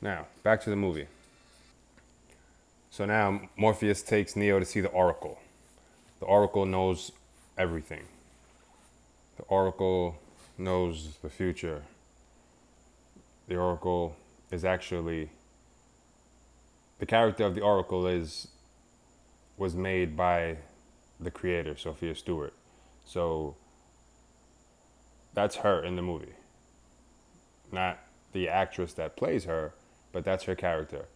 Now, 0.00 0.26
back 0.42 0.60
to 0.62 0.70
the 0.70 0.76
movie. 0.76 1.06
So 2.94 3.06
now 3.06 3.40
Morpheus 3.56 4.04
takes 4.04 4.36
Neo 4.36 4.60
to 4.60 4.64
see 4.64 4.80
the 4.80 4.88
Oracle. 4.88 5.40
The 6.20 6.26
Oracle 6.26 6.64
knows 6.64 7.10
everything. 7.58 8.04
The 9.36 9.42
Oracle 9.48 10.20
knows 10.56 11.16
the 11.20 11.28
future. 11.28 11.82
The 13.48 13.56
Oracle 13.56 14.14
is 14.52 14.64
actually 14.64 15.30
the 17.00 17.06
character 17.06 17.42
of 17.44 17.56
the 17.56 17.62
Oracle 17.62 18.06
is 18.06 18.46
was 19.56 19.74
made 19.74 20.16
by 20.16 20.58
the 21.18 21.32
creator, 21.32 21.76
Sophia 21.76 22.14
Stewart. 22.14 22.54
So 23.04 23.56
that's 25.34 25.56
her 25.56 25.82
in 25.82 25.96
the 25.96 26.02
movie. 26.02 26.36
Not 27.72 27.98
the 28.32 28.48
actress 28.48 28.92
that 28.92 29.16
plays 29.16 29.46
her, 29.46 29.74
but 30.12 30.24
that's 30.24 30.44
her 30.44 30.54
character. 30.54 31.06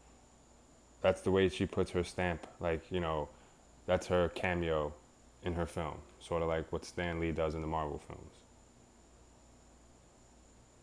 That's 1.01 1.20
the 1.20 1.30
way 1.30 1.49
she 1.49 1.66
puts 1.66 1.90
her 1.92 2.05
stamp. 2.05 2.46
Like, 2.61 2.90
you 2.90 3.01
know, 3.01 3.28
that's 3.86 4.07
her 4.09 4.28
cameo 4.30 4.92
in 5.44 5.55
her 5.55 5.66
film. 5.66 5.99
Sort 6.20 6.42
of 6.42 6.49
like 6.49 6.70
what 6.72 6.84
Stan 6.84 7.20
Lee 7.20 7.32
does 7.32 7.55
in 7.55 7.62
the 7.62 7.68
Marvel 7.68 7.99
films. 7.99 8.32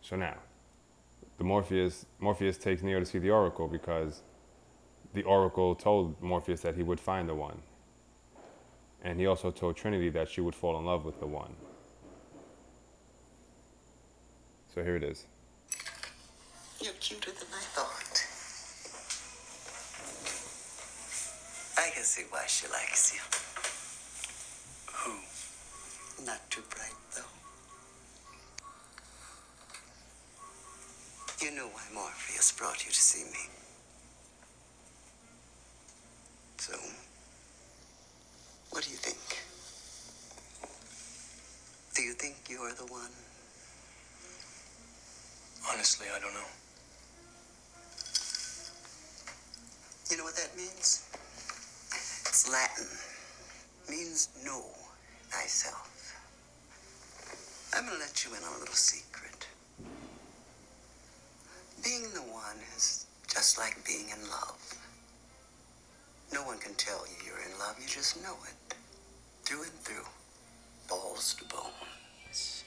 So 0.00 0.16
now, 0.16 0.36
the 1.38 1.44
Morpheus 1.44 2.06
Morpheus 2.18 2.56
takes 2.56 2.82
Neo 2.82 3.00
to 3.00 3.06
see 3.06 3.18
the 3.18 3.30
Oracle 3.30 3.68
because 3.68 4.22
the 5.12 5.22
Oracle 5.24 5.74
told 5.74 6.20
Morpheus 6.22 6.60
that 6.60 6.76
he 6.76 6.82
would 6.82 7.00
find 7.00 7.28
the 7.28 7.34
one. 7.34 7.60
And 9.02 9.18
he 9.18 9.26
also 9.26 9.50
told 9.50 9.76
Trinity 9.76 10.08
that 10.10 10.28
she 10.28 10.40
would 10.40 10.54
fall 10.54 10.78
in 10.78 10.84
love 10.84 11.04
with 11.04 11.20
the 11.20 11.26
one. 11.26 11.54
So 14.74 14.82
here 14.82 14.96
it 14.96 15.04
is. 15.04 15.26
You're 16.80 16.92
cuter 16.94 17.30
than 17.30 17.48
I 17.54 17.62
thought. 17.62 17.95
Can 21.96 22.04
see 22.04 22.24
why 22.28 22.44
she 22.46 22.68
likes 22.68 23.14
you. 23.14 23.20
Who? 24.92 25.16
Not 26.26 26.40
too 26.50 26.60
bright, 26.68 26.92
though. 27.16 27.22
You 31.42 31.56
know 31.56 31.68
why 31.68 31.80
Morpheus 31.94 32.52
brought 32.52 32.84
you 32.84 32.90
to 32.90 33.00
see 33.00 33.24
me. 33.24 33.48
So, 36.58 36.76
What 38.72 38.84
do 38.84 38.90
you 38.90 38.96
think? 38.98 39.16
Do 41.94 42.02
you 42.02 42.12
think 42.12 42.36
you're 42.50 42.74
the 42.74 42.92
one? 42.92 43.12
Honestly, 45.72 46.08
I 46.14 46.20
don't 46.20 46.34
know. 46.34 46.50
You 50.10 50.18
know 50.18 50.24
what 50.24 50.36
that 50.36 50.54
means? 50.58 51.06
Latin. 52.44 52.86
Means 53.88 54.28
know 54.44 54.62
thyself. 55.30 56.14
I'm 57.74 57.86
gonna 57.86 57.98
let 57.98 58.24
you 58.24 58.30
in 58.36 58.42
on 58.44 58.56
a 58.56 58.58
little 58.60 58.74
secret. 58.74 59.46
Being 61.82 62.02
the 62.12 62.20
one 62.20 62.58
is 62.76 63.06
just 63.26 63.58
like 63.58 63.82
being 63.86 64.10
in 64.10 64.20
love. 64.28 64.60
No 66.32 66.42
one 66.42 66.58
can 66.58 66.74
tell 66.74 67.06
you 67.06 67.14
you're 67.24 67.42
in 67.50 67.58
love, 67.58 67.76
you 67.80 67.88
just 67.88 68.22
know 68.22 68.36
it. 68.44 68.76
Through 69.44 69.62
and 69.62 69.72
through. 69.80 70.06
Balls 70.88 71.34
to 71.38 71.44
bones. 71.46 72.64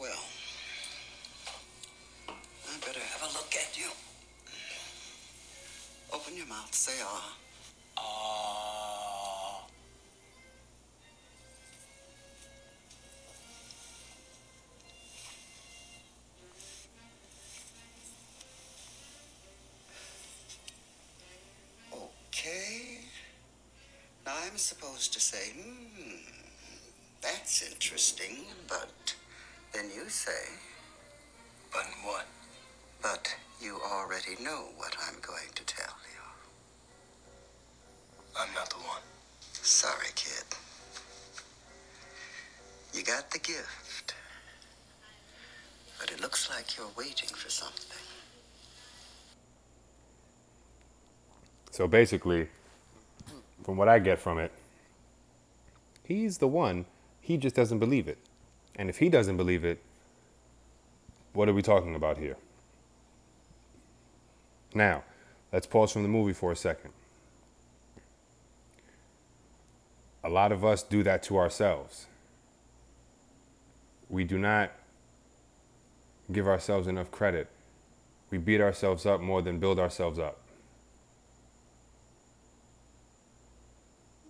Well, 0.00 0.24
I 2.28 2.78
better 2.80 3.00
have 3.00 3.30
a 3.30 3.32
look 3.34 3.54
at 3.54 3.76
you. 3.78 3.90
Open 6.32 6.38
your 6.38 6.46
mouth, 6.46 6.74
say 6.74 6.92
ah. 7.04 7.36
Ah. 7.98 9.66
Okay. 22.28 23.00
Now 24.24 24.32
I'm 24.46 24.56
supposed 24.56 25.12
to 25.12 25.20
say, 25.20 25.52
hmm, 25.52 26.16
that's 27.20 27.62
interesting, 27.70 28.46
but 28.68 29.14
then 29.74 29.90
you 29.94 30.08
say, 30.08 30.32
But 31.72 31.86
what? 32.04 32.26
but 33.02 33.34
you 33.60 33.78
already 33.84 34.36
know 34.42 34.68
what 34.76 34.94
I'm 35.06 35.16
going 35.20 35.50
to 35.54 35.64
tell. 35.64 36.01
I'm 38.38 38.52
not 38.54 38.70
the 38.70 38.76
one. 38.76 39.02
Sorry, 39.52 40.08
kid. 40.14 40.44
You 42.94 43.02
got 43.02 43.30
the 43.30 43.38
gift. 43.38 44.14
But 46.00 46.10
it 46.10 46.20
looks 46.20 46.50
like 46.50 46.76
you're 46.76 46.90
waiting 46.96 47.28
for 47.28 47.48
something. 47.50 47.98
So 51.70 51.86
basically, 51.86 52.48
from 53.64 53.76
what 53.76 53.88
I 53.88 53.98
get 53.98 54.18
from 54.18 54.38
it, 54.38 54.52
he's 56.04 56.38
the 56.38 56.48
one. 56.48 56.84
He 57.20 57.36
just 57.36 57.54
doesn't 57.54 57.78
believe 57.78 58.08
it. 58.08 58.18
And 58.76 58.90
if 58.90 58.98
he 58.98 59.08
doesn't 59.08 59.36
believe 59.36 59.64
it, 59.64 59.80
what 61.32 61.48
are 61.48 61.54
we 61.54 61.62
talking 61.62 61.94
about 61.94 62.18
here? 62.18 62.36
Now, 64.74 65.04
let's 65.52 65.66
pause 65.66 65.92
from 65.92 66.02
the 66.02 66.08
movie 66.08 66.32
for 66.32 66.50
a 66.52 66.56
second. 66.56 66.92
A 70.24 70.28
lot 70.28 70.52
of 70.52 70.64
us 70.64 70.82
do 70.82 71.02
that 71.02 71.22
to 71.24 71.36
ourselves. 71.36 72.06
We 74.08 74.24
do 74.24 74.38
not 74.38 74.72
give 76.30 76.46
ourselves 76.46 76.86
enough 76.86 77.10
credit. 77.10 77.48
We 78.30 78.38
beat 78.38 78.60
ourselves 78.60 79.04
up 79.04 79.20
more 79.20 79.42
than 79.42 79.58
build 79.58 79.78
ourselves 79.78 80.18
up. 80.18 80.42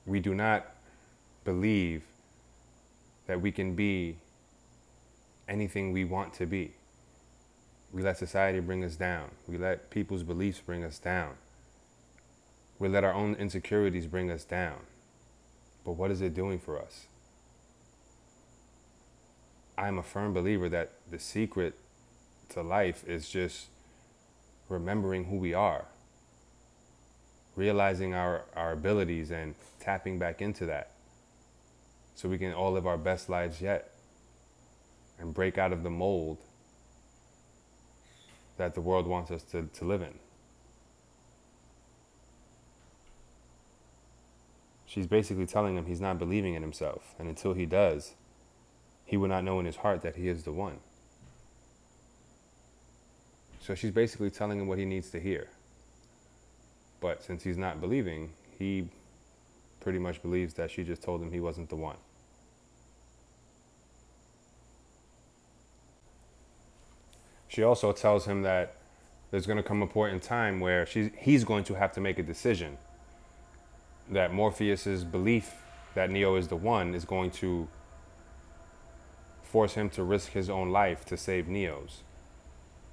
we 0.07 0.21
do 0.21 0.35
not 0.35 0.67
believe 1.45 2.03
that 3.27 3.41
we 3.41 3.53
can 3.53 3.75
be 3.75 4.17
anything 5.49 5.93
we 5.93 6.05
want 6.05 6.33
to 6.35 6.47
be. 6.47 6.73
We 7.93 8.03
let 8.03 8.19
society 8.19 8.61
bring 8.61 8.83
us 8.85 8.97
down. 8.97 9.31
We 9.47 9.59
let 9.59 9.91
people's 9.91 10.23
beliefs 10.23 10.61
bring 10.61 10.83
us 10.83 10.99
down. 10.99 11.35
We 12.79 12.89
let 12.89 13.05
our 13.05 13.13
own 13.13 13.35
insecurities 13.35 14.07
bring 14.07 14.31
us 14.31 14.45
down. 14.45 14.79
But 15.85 15.93
what 15.93 16.11
is 16.11 16.21
it 16.21 16.35
doing 16.35 16.59
for 16.59 16.81
us? 16.81 17.07
I'm 19.77 19.99
a 19.99 20.03
firm 20.03 20.33
believer 20.33 20.69
that 20.69 20.93
the 21.11 21.19
secret 21.19 21.79
to 22.51 22.63
life 22.63 23.05
is 23.07 23.29
just 23.29 23.69
remembering 24.69 25.25
who 25.25 25.37
we 25.37 25.55
are 25.55 25.87
realizing 27.57 28.15
our, 28.15 28.45
our 28.57 28.73
abilities 28.73 29.31
and 29.31 29.55
tapping 29.81 30.19
back 30.19 30.41
into 30.41 30.67
that 30.67 30.91
so 32.15 32.29
we 32.29 32.39
can 32.39 32.53
all 32.53 32.73
live 32.73 32.87
our 32.87 32.99
best 32.99 33.29
lives 33.29 33.61
yet 33.61 33.91
and 35.19 35.35
break 35.35 35.59
out 35.59 35.73
of 35.73 35.83
the 35.83 35.91
mold 35.91 36.39
that 38.57 38.75
the 38.75 38.81
world 38.81 39.07
wants 39.07 39.31
us 39.31 39.43
to, 39.43 39.69
to 39.75 39.85
live 39.85 40.03
in. 40.03 40.19
She's 44.93 45.07
basically 45.07 45.47
telling 45.47 45.79
him 45.79 45.87
he's 45.87 46.03
not 46.03 46.19
believing 46.19 46.53
in 46.53 46.61
himself, 46.61 47.15
and 47.19 47.27
until 47.27 47.55
he 47.55 47.65
does, 47.65 48.13
he 49.07 49.17
will 49.17 49.29
not 49.29 49.43
know 49.43 49.59
in 49.59 49.65
his 49.65 49.77
heart 49.77 50.03
that 50.03 50.17
he 50.17 50.29
is 50.29 50.43
the 50.43 50.53
one. 50.53 50.81
So 53.61 53.75
she's 53.75 53.91
basically 53.91 54.29
telling 54.29 54.61
him 54.61 54.67
what 54.67 54.77
he 54.77 54.85
needs 54.85 55.09
to 55.13 55.19
hear. 55.19 55.49
But 57.01 57.23
since 57.23 57.43
he's 57.43 57.57
not 57.57 57.81
believing, 57.81 58.35
he 58.59 58.87
pretty 59.81 59.99
much 59.99 60.21
believes 60.21 60.53
that 60.55 60.71
she 60.71 60.85
just 60.85 61.03
told 61.03 61.23
him 61.23 61.33
he 61.33 61.41
wasn't 61.41 61.71
the 61.71 61.77
one. 61.77 61.97
She 67.49 67.63
also 67.63 67.93
tells 67.93 68.27
him 68.27 68.43
that 68.43 68.75
there's 69.31 69.47
going 69.47 69.57
to 69.57 69.63
come 69.63 69.81
a 69.81 69.87
point 69.87 70.13
in 70.13 70.21
time 70.21 70.61
where 70.61 70.85
she's, 70.85 71.09
he's 71.17 71.45
going 71.45 71.65
to 71.65 71.75
have 71.75 71.93
to 71.93 72.01
make 72.03 72.19
a 72.19 72.23
decision. 72.23 72.77
That 74.11 74.33
Morpheus's 74.33 75.05
belief 75.05 75.55
that 75.95 76.11
Neo 76.11 76.37
is 76.37 76.49
the 76.49 76.57
one 76.57 76.95
is 76.95 77.05
going 77.05 77.31
to 77.33 77.69
force 79.43 79.75
him 79.75 79.91
to 79.91 80.03
risk 80.03 80.33
his 80.33 80.49
own 80.49 80.71
life 80.71 81.05
to 81.07 81.17
save 81.17 81.49
Neo's. 81.49 82.01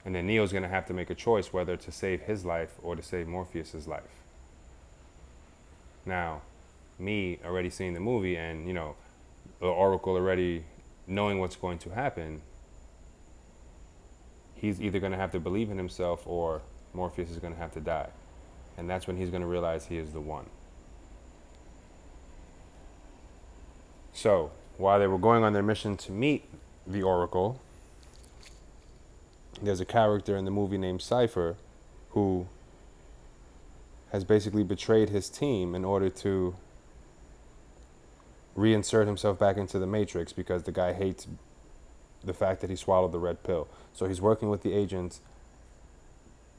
And 0.05 0.13
then 0.13 0.27
Neo's 0.27 0.51
going 0.51 0.63
to 0.63 0.69
have 0.69 0.85
to 0.87 0.93
make 0.93 1.09
a 1.09 1.15
choice 1.15 1.53
whether 1.53 1.77
to 1.77 1.91
save 1.91 2.21
his 2.21 2.45
life 2.45 2.75
or 2.81 2.95
to 2.95 3.01
save 3.01 3.27
Morpheus's 3.27 3.87
life. 3.87 4.23
Now, 6.05 6.41
me 6.97 7.39
already 7.45 7.69
seeing 7.69 7.93
the 7.93 7.99
movie 7.99 8.35
and, 8.35 8.67
you 8.67 8.73
know, 8.73 8.95
the 9.59 9.67
Oracle 9.67 10.15
already 10.15 10.63
knowing 11.07 11.39
what's 11.39 11.55
going 11.55 11.77
to 11.79 11.89
happen, 11.89 12.41
he's 14.55 14.81
either 14.81 14.99
going 14.99 15.11
to 15.11 15.17
have 15.17 15.31
to 15.31 15.39
believe 15.39 15.69
in 15.69 15.77
himself 15.77 16.23
or 16.25 16.61
Morpheus 16.93 17.29
is 17.29 17.37
going 17.37 17.53
to 17.53 17.59
have 17.59 17.71
to 17.73 17.79
die. 17.79 18.09
And 18.77 18.89
that's 18.89 19.07
when 19.07 19.17
he's 19.17 19.29
going 19.29 19.41
to 19.41 19.47
realize 19.47 19.85
he 19.85 19.97
is 19.97 20.11
the 20.11 20.21
one. 20.21 20.45
So, 24.19 24.51
while 24.75 24.99
they 24.99 25.07
were 25.07 25.17
going 25.17 25.45
on 25.45 25.53
their 25.53 25.63
mission 25.63 25.95
to 25.95 26.11
meet 26.11 26.43
the 26.85 27.01
Oracle, 27.03 27.61
there's 29.61 29.79
a 29.79 29.85
character 29.85 30.35
in 30.35 30.43
the 30.43 30.51
movie 30.51 30.77
named 30.77 31.01
Cypher 31.01 31.55
who 32.09 32.45
has 34.11 34.25
basically 34.25 34.63
betrayed 34.63 35.07
his 35.07 35.29
team 35.29 35.73
in 35.73 35.85
order 35.85 36.09
to 36.09 36.53
reinsert 38.57 39.05
himself 39.05 39.39
back 39.39 39.55
into 39.55 39.79
the 39.79 39.87
Matrix 39.87 40.33
because 40.33 40.63
the 40.63 40.73
guy 40.73 40.91
hates 40.91 41.25
the 42.21 42.33
fact 42.33 42.59
that 42.59 42.69
he 42.69 42.75
swallowed 42.75 43.13
the 43.13 43.19
red 43.19 43.41
pill. 43.41 43.69
So 43.93 44.05
he's 44.05 44.19
working 44.19 44.49
with 44.49 44.63
the 44.63 44.73
agents 44.73 45.21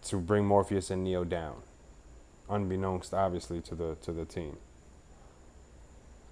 to 0.05 0.17
bring 0.17 0.47
Morpheus 0.47 0.91
and 0.91 1.05
Neo 1.05 1.25
down, 1.25 1.57
unbeknownst 2.49 3.13
obviously 3.13 3.61
to 3.61 3.75
the 3.75 3.97
to 3.97 4.13
the 4.13 4.25
team. 4.25 4.57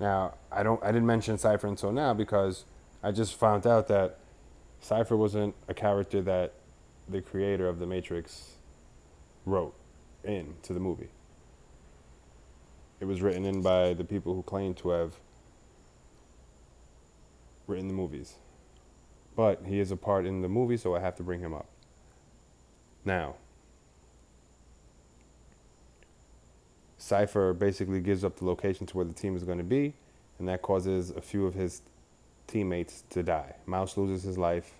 Now, 0.00 0.34
I 0.52 0.62
don't 0.62 0.82
I 0.82 0.88
didn't 0.88 1.06
mention 1.06 1.38
Cypher 1.38 1.66
until 1.66 1.92
now 1.92 2.14
because 2.14 2.64
I 3.02 3.10
just 3.10 3.34
found 3.34 3.66
out 3.66 3.88
that 3.88 4.18
Cypher 4.80 5.16
wasn't 5.16 5.54
a 5.68 5.74
character 5.74 6.22
that 6.22 6.54
the 7.08 7.20
creator 7.20 7.68
of 7.68 7.78
the 7.78 7.86
Matrix 7.86 8.56
wrote 9.44 9.74
in 10.24 10.54
to 10.62 10.72
the 10.72 10.80
movie. 10.80 11.08
It 13.00 13.06
was 13.06 13.22
written 13.22 13.44
in 13.44 13.62
by 13.62 13.94
the 13.94 14.04
people 14.04 14.34
who 14.34 14.42
claim 14.42 14.74
to 14.74 14.90
have 14.90 15.14
written 17.66 17.88
the 17.88 17.94
movies. 17.94 18.34
But 19.36 19.62
he 19.66 19.78
is 19.78 19.92
a 19.92 19.96
part 19.96 20.26
in 20.26 20.42
the 20.42 20.48
movie, 20.48 20.76
so 20.76 20.96
I 20.96 21.00
have 21.00 21.14
to 21.16 21.22
bring 21.22 21.40
him 21.40 21.54
up. 21.54 21.68
Now, 23.04 23.36
Cypher 27.08 27.54
basically 27.54 28.00
gives 28.00 28.22
up 28.22 28.36
the 28.36 28.44
location 28.44 28.86
to 28.86 28.96
where 28.96 29.06
the 29.06 29.14
team 29.14 29.34
is 29.34 29.42
going 29.42 29.58
to 29.58 29.64
be, 29.64 29.94
and 30.38 30.46
that 30.48 30.60
causes 30.60 31.10
a 31.10 31.22
few 31.22 31.46
of 31.46 31.54
his 31.54 31.80
teammates 32.46 33.04
to 33.10 33.22
die. 33.22 33.54
Mouse 33.66 33.96
loses 33.96 34.22
his 34.22 34.36
life, 34.36 34.72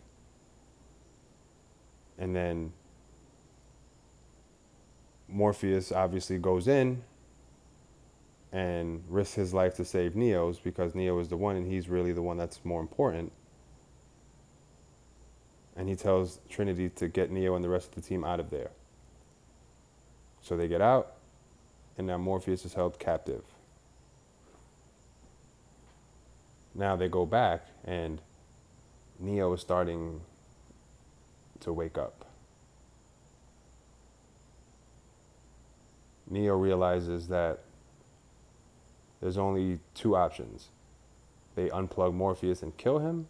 and 2.19 2.37
then 2.37 2.73
Morpheus 5.29 5.91
obviously 5.91 6.39
goes 6.39 6.69
in 6.69 7.03
and 8.53 9.03
risks 9.09 9.35
his 9.35 9.55
life 9.55 9.75
to 9.77 9.85
save 9.85 10.17
Neo's 10.17 10.59
because 10.59 10.95
Neo 10.95 11.19
is 11.19 11.29
the 11.29 11.37
one 11.37 11.57
and 11.57 11.67
he's 11.67 11.89
really 11.89 12.13
the 12.13 12.23
one 12.23 12.39
that's 12.39 12.65
more 12.65 12.81
important. 12.81 13.31
And 15.77 15.89
he 15.89 15.95
tells 15.95 16.41
Trinity 16.49 16.89
to 16.91 17.09
get 17.09 17.31
Neo 17.31 17.55
and 17.55 17.65
the 17.65 17.69
rest 17.69 17.89
of 17.89 17.95
the 17.95 18.01
team 18.01 18.25
out 18.25 18.41
of 18.41 18.51
there. 18.51 18.71
So 20.41 20.57
they 20.57 20.67
get 20.67 20.81
out, 20.81 21.18
and 21.99 22.07
now 22.07 22.17
Morpheus 22.17 22.65
is 22.65 22.75
held 22.75 22.99
captive. 23.01 23.43
Now 26.75 26.95
they 26.95 27.09
go 27.09 27.27
back, 27.27 27.67
and 27.85 28.21
Neo 29.19 29.53
is 29.53 29.61
starting 29.61 30.21
to 31.61 31.73
wake 31.73 31.99
up. 31.99 32.25
Neo 36.31 36.57
realizes 36.57 37.27
that 37.29 37.65
there's 39.21 39.39
only 39.39 39.81
two 39.95 40.15
options. 40.15 40.69
They 41.57 41.69
unplug 41.71 42.15
Morpheus 42.15 42.63
and 42.63 42.77
kill 42.77 43.01
him, 43.01 43.27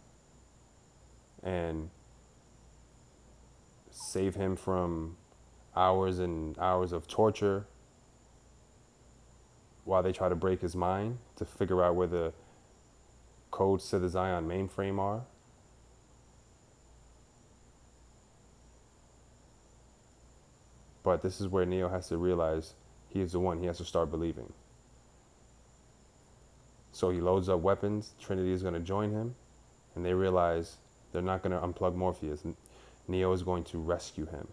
and 1.41 1.89
save 4.11 4.35
him 4.35 4.55
from 4.55 5.17
hours 5.75 6.19
and 6.19 6.55
hours 6.59 6.91
of 6.91 7.07
torture 7.07 7.65
while 9.89 10.03
they 10.03 10.11
try 10.11 10.29
to 10.29 10.35
break 10.35 10.61
his 10.61 10.75
mind 10.75 11.17
to 11.35 11.43
figure 11.43 11.83
out 11.83 11.95
where 11.95 12.05
the 12.05 12.31
codes 13.49 13.89
to 13.89 13.97
the 13.97 14.07
Zion 14.07 14.47
mainframe 14.47 14.99
are. 14.99 15.23
But 21.01 21.23
this 21.23 21.41
is 21.41 21.47
where 21.47 21.65
Neo 21.65 21.89
has 21.89 22.07
to 22.09 22.17
realize 22.17 22.75
he 23.07 23.19
is 23.19 23.31
the 23.31 23.39
one. 23.39 23.59
He 23.59 23.65
has 23.65 23.79
to 23.79 23.83
start 23.83 24.11
believing. 24.11 24.53
So 26.91 27.09
he 27.09 27.19
loads 27.19 27.49
up 27.49 27.61
weapons. 27.61 28.13
Trinity 28.21 28.51
is 28.51 28.61
going 28.61 28.75
to 28.75 28.79
join 28.79 29.09
him. 29.09 29.33
And 29.95 30.05
they 30.05 30.13
realize 30.13 30.77
they're 31.11 31.23
not 31.23 31.41
going 31.41 31.59
to 31.59 31.67
unplug 31.67 31.95
Morpheus. 31.95 32.43
Neo 33.07 33.33
is 33.33 33.41
going 33.41 33.63
to 33.63 33.79
rescue 33.79 34.27
him. 34.27 34.47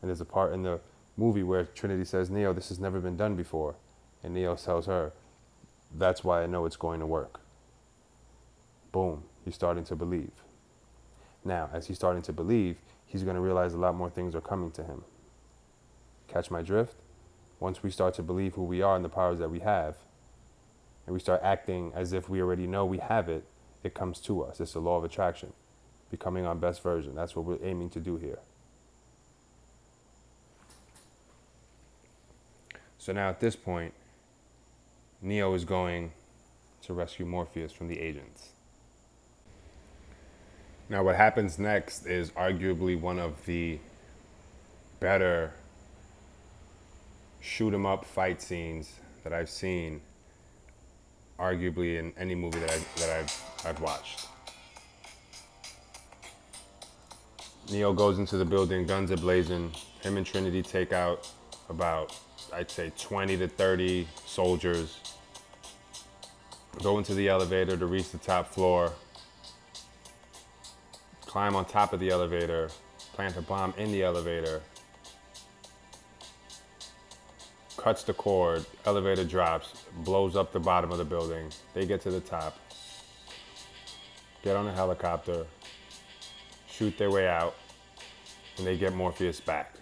And 0.00 0.08
there's 0.08 0.20
a 0.20 0.24
part 0.24 0.52
in 0.52 0.62
the 0.62 0.78
movie 1.16 1.42
where 1.42 1.64
Trinity 1.64 2.04
says, 2.04 2.30
Neo, 2.30 2.52
this 2.52 2.68
has 2.68 2.78
never 2.78 3.00
been 3.00 3.16
done 3.16 3.34
before. 3.34 3.74
And 4.22 4.34
Neo 4.34 4.56
tells 4.56 4.86
her, 4.86 5.12
That's 5.94 6.24
why 6.24 6.42
I 6.42 6.46
know 6.46 6.66
it's 6.66 6.76
going 6.76 7.00
to 7.00 7.06
work. 7.06 7.40
Boom, 8.92 9.24
he's 9.44 9.54
starting 9.54 9.84
to 9.84 9.96
believe. 9.96 10.32
Now, 11.44 11.70
as 11.72 11.86
he's 11.86 11.96
starting 11.96 12.22
to 12.22 12.32
believe, 12.32 12.76
he's 13.06 13.22
going 13.22 13.36
to 13.36 13.40
realize 13.40 13.74
a 13.74 13.78
lot 13.78 13.94
more 13.94 14.10
things 14.10 14.34
are 14.34 14.40
coming 14.40 14.70
to 14.72 14.82
him. 14.82 15.04
Catch 16.26 16.50
my 16.50 16.62
drift? 16.62 16.94
Once 17.60 17.82
we 17.82 17.90
start 17.90 18.14
to 18.14 18.22
believe 18.22 18.54
who 18.54 18.62
we 18.62 18.82
are 18.82 18.96
and 18.96 19.04
the 19.04 19.08
powers 19.08 19.38
that 19.38 19.50
we 19.50 19.60
have, 19.60 19.96
and 21.06 21.14
we 21.14 21.20
start 21.20 21.40
acting 21.42 21.92
as 21.94 22.12
if 22.12 22.28
we 22.28 22.40
already 22.40 22.66
know 22.66 22.84
we 22.84 22.98
have 22.98 23.28
it, 23.28 23.44
it 23.82 23.94
comes 23.94 24.20
to 24.20 24.42
us. 24.42 24.60
It's 24.60 24.74
the 24.74 24.80
law 24.80 24.98
of 24.98 25.04
attraction, 25.04 25.52
becoming 26.10 26.44
our 26.44 26.54
best 26.54 26.82
version. 26.82 27.14
That's 27.14 27.34
what 27.34 27.44
we're 27.46 27.66
aiming 27.66 27.90
to 27.90 28.00
do 28.00 28.16
here. 28.16 28.40
So 32.98 33.12
now 33.12 33.30
at 33.30 33.40
this 33.40 33.56
point, 33.56 33.94
Neo 35.20 35.54
is 35.54 35.64
going 35.64 36.12
to 36.82 36.92
rescue 36.92 37.26
Morpheus 37.26 37.72
from 37.72 37.88
the 37.88 37.98
agents. 37.98 38.50
Now, 40.88 41.02
what 41.02 41.16
happens 41.16 41.58
next 41.58 42.06
is 42.06 42.30
arguably 42.30 42.98
one 42.98 43.18
of 43.18 43.44
the 43.44 43.78
better 45.00 45.52
shoot 47.40 47.74
'em 47.74 47.84
up 47.84 48.04
fight 48.04 48.40
scenes 48.40 48.92
that 49.22 49.32
I've 49.32 49.50
seen, 49.50 50.00
arguably 51.38 51.98
in 51.98 52.12
any 52.16 52.34
movie 52.34 52.60
that 52.60 52.70
I've, 52.70 52.94
that 52.96 53.10
I've, 53.10 53.66
I've 53.66 53.80
watched. 53.80 54.26
Neo 57.70 57.92
goes 57.92 58.18
into 58.18 58.38
the 58.38 58.44
building, 58.44 58.86
guns 58.86 59.10
are 59.10 59.16
blazing. 59.18 59.70
Him 60.00 60.16
and 60.16 60.24
Trinity 60.24 60.62
take 60.62 60.92
out 60.92 61.30
about, 61.68 62.18
I'd 62.52 62.70
say, 62.70 62.92
20 62.98 63.36
to 63.38 63.48
30 63.48 64.08
soldiers. 64.26 64.98
Go 66.82 66.98
into 66.98 67.14
the 67.14 67.28
elevator 67.28 67.76
to 67.76 67.86
reach 67.86 68.10
the 68.10 68.18
top 68.18 68.52
floor. 68.52 68.92
Climb 71.22 71.56
on 71.56 71.64
top 71.64 71.92
of 71.92 72.00
the 72.00 72.10
elevator, 72.10 72.70
plant 73.12 73.36
a 73.36 73.42
bomb 73.42 73.74
in 73.76 73.92
the 73.92 74.02
elevator, 74.02 74.62
cuts 77.76 78.02
the 78.02 78.14
cord, 78.14 78.64
elevator 78.86 79.24
drops, 79.24 79.84
blows 80.04 80.36
up 80.36 80.52
the 80.52 80.60
bottom 80.60 80.90
of 80.90 80.98
the 80.98 81.04
building. 81.04 81.50
They 81.74 81.86
get 81.86 82.00
to 82.02 82.10
the 82.10 82.20
top, 82.20 82.58
get 84.42 84.56
on 84.56 84.66
a 84.66 84.72
helicopter, 84.72 85.46
shoot 86.68 86.96
their 86.96 87.10
way 87.10 87.28
out, 87.28 87.56
and 88.56 88.66
they 88.66 88.76
get 88.76 88.94
Morpheus 88.94 89.40
back. 89.40 89.77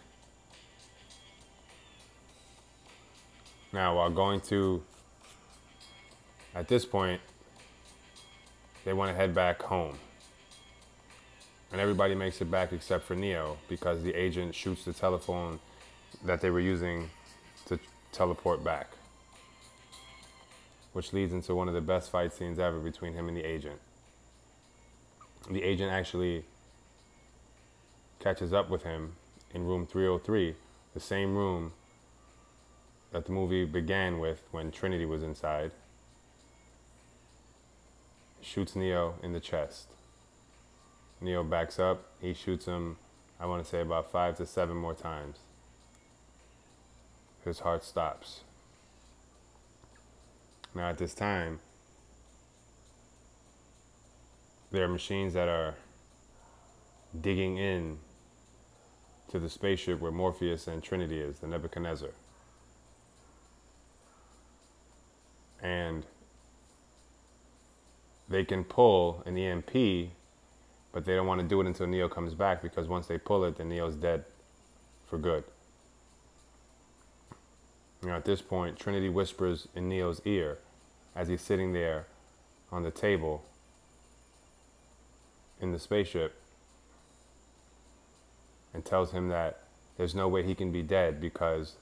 Now, 3.77 3.97
while 3.97 4.09
going 4.09 4.41
to, 4.49 4.83
at 6.55 6.66
this 6.66 6.87
point, 6.87 7.20
they 8.87 8.95
want 8.95 9.11
to 9.11 9.14
head 9.14 9.35
back 9.35 9.61
home 9.61 9.99
and 11.70 11.79
everybody 11.79 12.14
makes 12.14 12.41
it 12.41 12.51
back 12.51 12.72
except 12.72 13.05
for 13.05 13.14
Neo 13.14 13.59
because 13.68 14.03
the 14.03 14.14
agent 14.14 14.55
shoots 14.55 14.87
the 14.87 14.95
telephone 14.95 15.59
that 16.24 16.41
they 16.41 16.49
were 16.49 16.61
using 16.61 17.11
to 17.66 17.79
teleport 18.12 18.64
back. 18.64 18.93
Which 20.95 21.12
leads 21.12 21.35
into 21.35 21.55
one 21.55 21.68
of 21.68 21.74
the 21.74 21.83
best 21.83 22.11
fight 22.11 22.33
scenes 22.33 22.59
ever 22.59 22.79
between 22.79 23.12
him 23.12 23.29
and 23.29 23.37
the 23.37 23.45
agent. 23.45 23.79
The 25.51 25.62
agent 25.62 25.93
actually 25.93 26.45
catches 28.20 28.55
up 28.55 28.70
with 28.70 28.85
him 28.85 29.16
in 29.53 29.66
room 29.66 29.85
303, 29.85 30.55
the 30.95 31.01
same 31.01 31.37
room 31.37 31.72
that 33.17 33.25
the 33.25 33.33
movie 33.33 33.64
began 33.64 34.19
with 34.19 34.43
when 34.51 34.71
Trinity 34.71 35.07
was 35.07 35.23
inside. 35.23 35.71
Shoots 38.43 38.77
Neo 38.77 39.14
in 39.23 39.33
the 39.33 39.41
chest. 39.41 39.89
Neo 41.23 41.43
backs 41.43 41.79
up. 41.79 42.05
He 42.21 42.35
shoots 42.35 42.67
him, 42.67 42.99
I 43.41 43.47
want 43.47 43.64
to 43.64 43.71
say 43.71 43.81
about 43.81 44.12
five 44.12 44.37
to 44.37 44.45
seven 44.45 44.77
more 44.77 44.93
times. 44.93 45.39
His 47.43 47.61
heart 47.61 47.85
stops. 47.85 48.41
Now, 50.75 50.91
at 50.91 50.99
this 50.99 51.14
time, 51.14 51.61
there 54.73 54.85
are 54.85 54.89
machines 54.89 55.33
that 55.33 55.49
are 55.49 55.75
digging 57.19 57.57
in 57.57 57.97
to 59.31 59.39
the 59.39 59.49
spaceship 59.49 60.03
where 60.03 60.12
Morpheus 60.12 60.67
and 60.67 60.83
Trinity 60.83 61.19
is, 61.19 61.39
the 61.39 61.47
Nebuchadnezzar. 61.47 62.11
And 65.63 66.05
they 68.29 68.45
can 68.45 68.65
pull 68.65 69.23
an 69.27 69.37
EMP 69.37 70.11
but 70.97 71.05
they 71.05 71.15
don't 71.15 71.27
want 71.27 71.43
to 71.43 71.47
do 71.47 71.61
it 71.61 71.67
until 71.67 71.87
Neo 71.87 72.09
comes 72.09 72.33
back 72.33 72.63
because 72.63 72.89
once 72.89 73.07
they 73.07 73.19
pull 73.19 73.45
it, 73.45 73.59
then 73.59 73.69
Neo's 73.69 73.97
dead 73.97 74.25
for 75.07 75.19
good. 75.19 75.45
You 78.01 78.09
know, 78.09 78.15
at 78.15 78.25
this 78.25 78.41
point, 78.41 78.79
Trinity 78.79 79.11
whispers 79.11 79.69
in 79.75 79.91
Neo's 79.91 80.23
ear 80.25 80.57
as 81.15 81.29
he's 81.29 81.43
sitting 81.43 81.75
there 81.75 82.07
on 82.73 82.83
the 82.83 82.91
table 82.91 83.45
in 85.61 85.73
the 85.73 85.79
spaceship 85.79 86.41
and 88.73 88.83
tells 88.83 89.13
him 89.13 89.29
that 89.29 89.59
there's 89.99 90.15
no 90.15 90.29
way 90.29 90.43
he 90.45 90.55
can 90.55 90.73
be 90.73 90.81
dead 90.81 91.21
because 91.21 91.75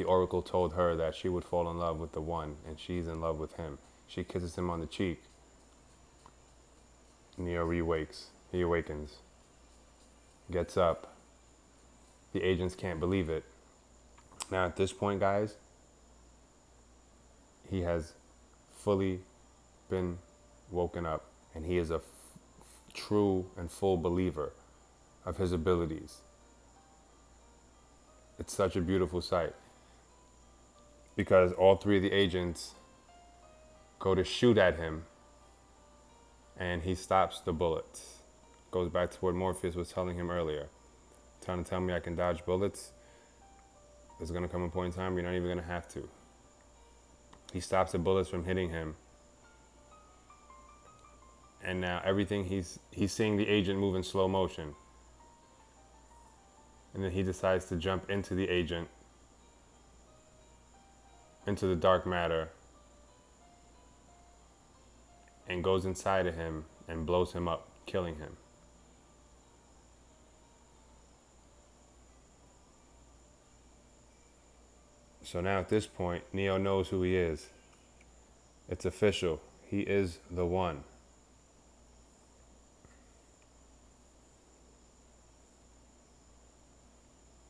the 0.00 0.06
oracle 0.06 0.40
told 0.40 0.72
her 0.72 0.96
that 0.96 1.14
she 1.14 1.28
would 1.28 1.44
fall 1.44 1.70
in 1.70 1.76
love 1.76 2.00
with 2.00 2.12
the 2.12 2.22
one 2.22 2.56
and 2.66 2.80
she's 2.80 3.06
in 3.06 3.20
love 3.20 3.38
with 3.38 3.56
him. 3.56 3.76
She 4.08 4.24
kisses 4.24 4.56
him 4.56 4.70
on 4.70 4.80
the 4.80 4.86
cheek. 4.86 5.22
Neo 7.36 7.66
re-wakes. 7.66 8.28
He 8.50 8.62
awakens, 8.62 9.16
gets 10.50 10.78
up. 10.78 11.14
The 12.32 12.42
agents 12.42 12.74
can't 12.74 12.98
believe 12.98 13.28
it. 13.28 13.44
Now, 14.50 14.64
at 14.64 14.76
this 14.76 14.90
point, 14.90 15.20
guys, 15.20 15.56
he 17.70 17.82
has 17.82 18.14
fully 18.74 19.20
been 19.90 20.16
woken 20.70 21.04
up 21.04 21.26
and 21.54 21.66
he 21.66 21.76
is 21.76 21.90
a 21.90 21.96
f- 21.96 22.02
true 22.94 23.50
and 23.58 23.70
full 23.70 23.98
believer 23.98 24.54
of 25.26 25.36
his 25.36 25.52
abilities. 25.52 26.22
It's 28.38 28.54
such 28.54 28.76
a 28.76 28.80
beautiful 28.80 29.20
sight 29.20 29.52
because 31.20 31.52
all 31.52 31.76
three 31.76 31.96
of 31.96 32.02
the 32.02 32.12
agents 32.12 32.74
go 33.98 34.14
to 34.14 34.24
shoot 34.24 34.56
at 34.56 34.76
him 34.76 35.04
and 36.56 36.82
he 36.82 36.94
stops 36.94 37.40
the 37.40 37.52
bullets 37.52 38.20
goes 38.70 38.88
back 38.88 39.10
to 39.10 39.18
what 39.18 39.34
Morpheus 39.34 39.74
was 39.74 39.90
telling 39.90 40.16
him 40.16 40.30
earlier. 40.30 40.68
Trying 41.44 41.62
to 41.62 41.68
tell 41.68 41.80
me 41.80 41.92
I 41.92 42.00
can 42.00 42.14
dodge 42.14 42.44
bullets. 42.44 42.92
There's 44.18 44.30
gonna 44.30 44.48
come 44.48 44.62
a 44.62 44.68
point 44.68 44.94
in 44.94 44.98
time 44.98 45.14
you're 45.14 45.24
not 45.24 45.34
even 45.34 45.48
gonna 45.48 45.62
have 45.62 45.88
to. 45.88 46.08
He 47.52 47.60
stops 47.60 47.92
the 47.92 47.98
bullets 47.98 48.28
from 48.28 48.44
hitting 48.44 48.70
him. 48.70 48.94
And 51.62 51.80
now 51.80 52.00
everything 52.04 52.44
he's 52.44 52.78
he's 52.90 53.12
seeing 53.12 53.36
the 53.36 53.46
agent 53.46 53.78
move 53.78 53.96
in 53.96 54.02
slow 54.02 54.28
motion. 54.28 54.74
And 56.94 57.04
then 57.04 57.10
he 57.10 57.22
decides 57.22 57.66
to 57.66 57.76
jump 57.76 58.10
into 58.10 58.34
the 58.34 58.48
agent 58.48 58.88
into 61.46 61.66
the 61.66 61.76
dark 61.76 62.06
matter 62.06 62.48
and 65.48 65.64
goes 65.64 65.84
inside 65.84 66.26
of 66.26 66.36
him 66.36 66.64
and 66.86 67.06
blows 67.06 67.32
him 67.32 67.48
up, 67.48 67.68
killing 67.86 68.16
him. 68.16 68.36
So 75.22 75.40
now 75.40 75.60
at 75.60 75.68
this 75.68 75.86
point, 75.86 76.24
Neo 76.32 76.56
knows 76.56 76.88
who 76.88 77.02
he 77.02 77.16
is. 77.16 77.46
It's 78.68 78.84
official. 78.84 79.40
He 79.64 79.80
is 79.80 80.18
the 80.30 80.44
one. 80.44 80.82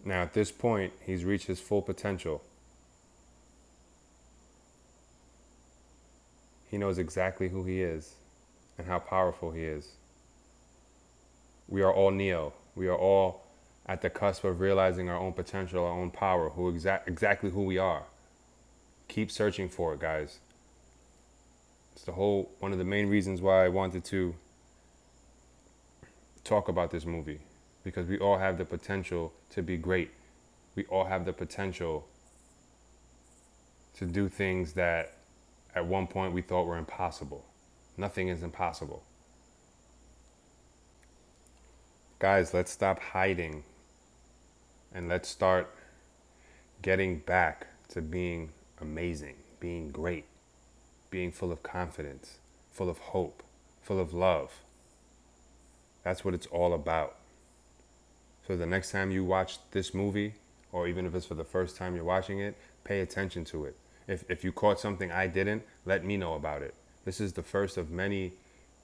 Now 0.05 0.23
at 0.23 0.35
this 0.35 0.51
point, 0.51 0.93
he's 1.05 1.25
reached 1.25 1.47
his 1.47 1.61
full 1.61 1.81
potential. 1.81 2.43
He 6.71 6.79
knows 6.79 6.99
exactly 6.99 7.49
who 7.49 7.65
he 7.65 7.83
is 7.83 8.15
and 8.79 8.87
how 8.87 9.01
powerful 9.01 9.51
he 9.51 9.65
is. 9.65 9.97
We 11.69 11.83
are 11.83 11.93
all 11.93 12.11
Neo. 12.11 12.53
We 12.77 12.87
are 12.87 12.97
all 12.97 13.43
at 13.87 14.03
the 14.03 14.11
cusp 14.11 14.45
of 14.45 14.61
realizing 14.61 15.09
our 15.09 15.19
own 15.19 15.33
potential, 15.33 15.85
our 15.85 15.91
own 15.91 16.11
power, 16.11 16.51
who 16.51 16.73
exa- 16.73 17.07
exactly 17.07 17.51
who 17.51 17.63
we 17.63 17.77
are. 17.77 18.05
Keep 19.09 19.33
searching 19.33 19.69
for 19.69 19.95
it, 19.95 20.01
guys. 20.01 20.39
It's 21.93 22.05
the 22.05 22.13
whole 22.13 22.53
one 22.61 22.71
of 22.71 22.79
the 22.79 22.85
main 22.85 23.09
reasons 23.09 23.41
why 23.41 23.65
I 23.65 23.69
wanted 23.69 24.05
to 24.05 24.37
talk 26.45 26.69
about 26.69 26.93
this 26.93 27.05
movie 27.05 27.41
because 27.83 28.07
we 28.07 28.19
all 28.19 28.39
have 28.39 28.59
the 28.59 28.65
potential 28.65 29.33
to 29.51 29.63
be 29.63 29.77
great. 29.77 30.11
We 30.77 30.85
all 30.85 31.05
have 31.05 31.25
the 31.25 31.33
potential 31.33 32.07
to 33.97 34.07
do 34.07 34.29
things 34.29 34.75
that 34.75 35.15
at 35.75 35.87
one 35.87 36.07
point 36.07 36.33
we 36.33 36.43
thought 36.43 36.67
were 36.67 36.77
impossible. 36.77 37.45
Nothing 37.97 38.29
is 38.29 38.43
impossible. 38.43 39.03
Guys, 42.19 42.53
let's 42.53 42.71
stop 42.71 43.01
hiding 43.01 43.65
and 44.95 45.09
let's 45.09 45.29
start 45.29 45.75
getting 46.83 47.19
back 47.19 47.67
to 47.89 48.03
being 48.03 48.51
amazing, 48.81 49.37
being 49.59 49.91
great, 49.91 50.25
being 51.11 51.31
full 51.31 51.53
of 51.53 51.63
confidence, 51.63 52.39
full 52.71 52.89
of 52.89 52.99
hope, 52.99 53.43
full 53.83 53.99
of 53.99 54.13
love. 54.13 54.61
That's 56.03 56.25
what 56.25 56.35
it's 56.35 56.47
all 56.47 56.73
about. 56.73 57.17
So 58.47 58.57
the 58.57 58.67
next 58.67 58.91
time 58.91 59.11
you 59.11 59.25
watch 59.25 59.59
this 59.71 59.95
movie, 59.95 60.35
or 60.73 60.89
even 60.89 61.07
if 61.07 61.15
it's 61.15 61.27
for 61.27 61.35
the 61.35 61.45
first 61.45 61.77
time 61.77 61.95
you're 61.95 62.05
watching 62.05 62.41
it, 62.41 62.57
pay 62.85 63.01
attention 63.01 63.45
to 63.47 63.65
it. 63.65 63.77
If, 64.11 64.25
if 64.29 64.43
you 64.43 64.51
caught 64.51 64.81
something 64.81 65.13
I 65.13 65.29
didn't, 65.29 65.63
let 65.87 66.05
me 66.05 66.17
know 66.17 66.35
about 66.35 66.63
it. 66.63 66.75
This 67.05 67.21
is 67.21 67.35
the 67.35 67.45
first 67.45 67.77
of 67.77 67.93
many 67.93 68.33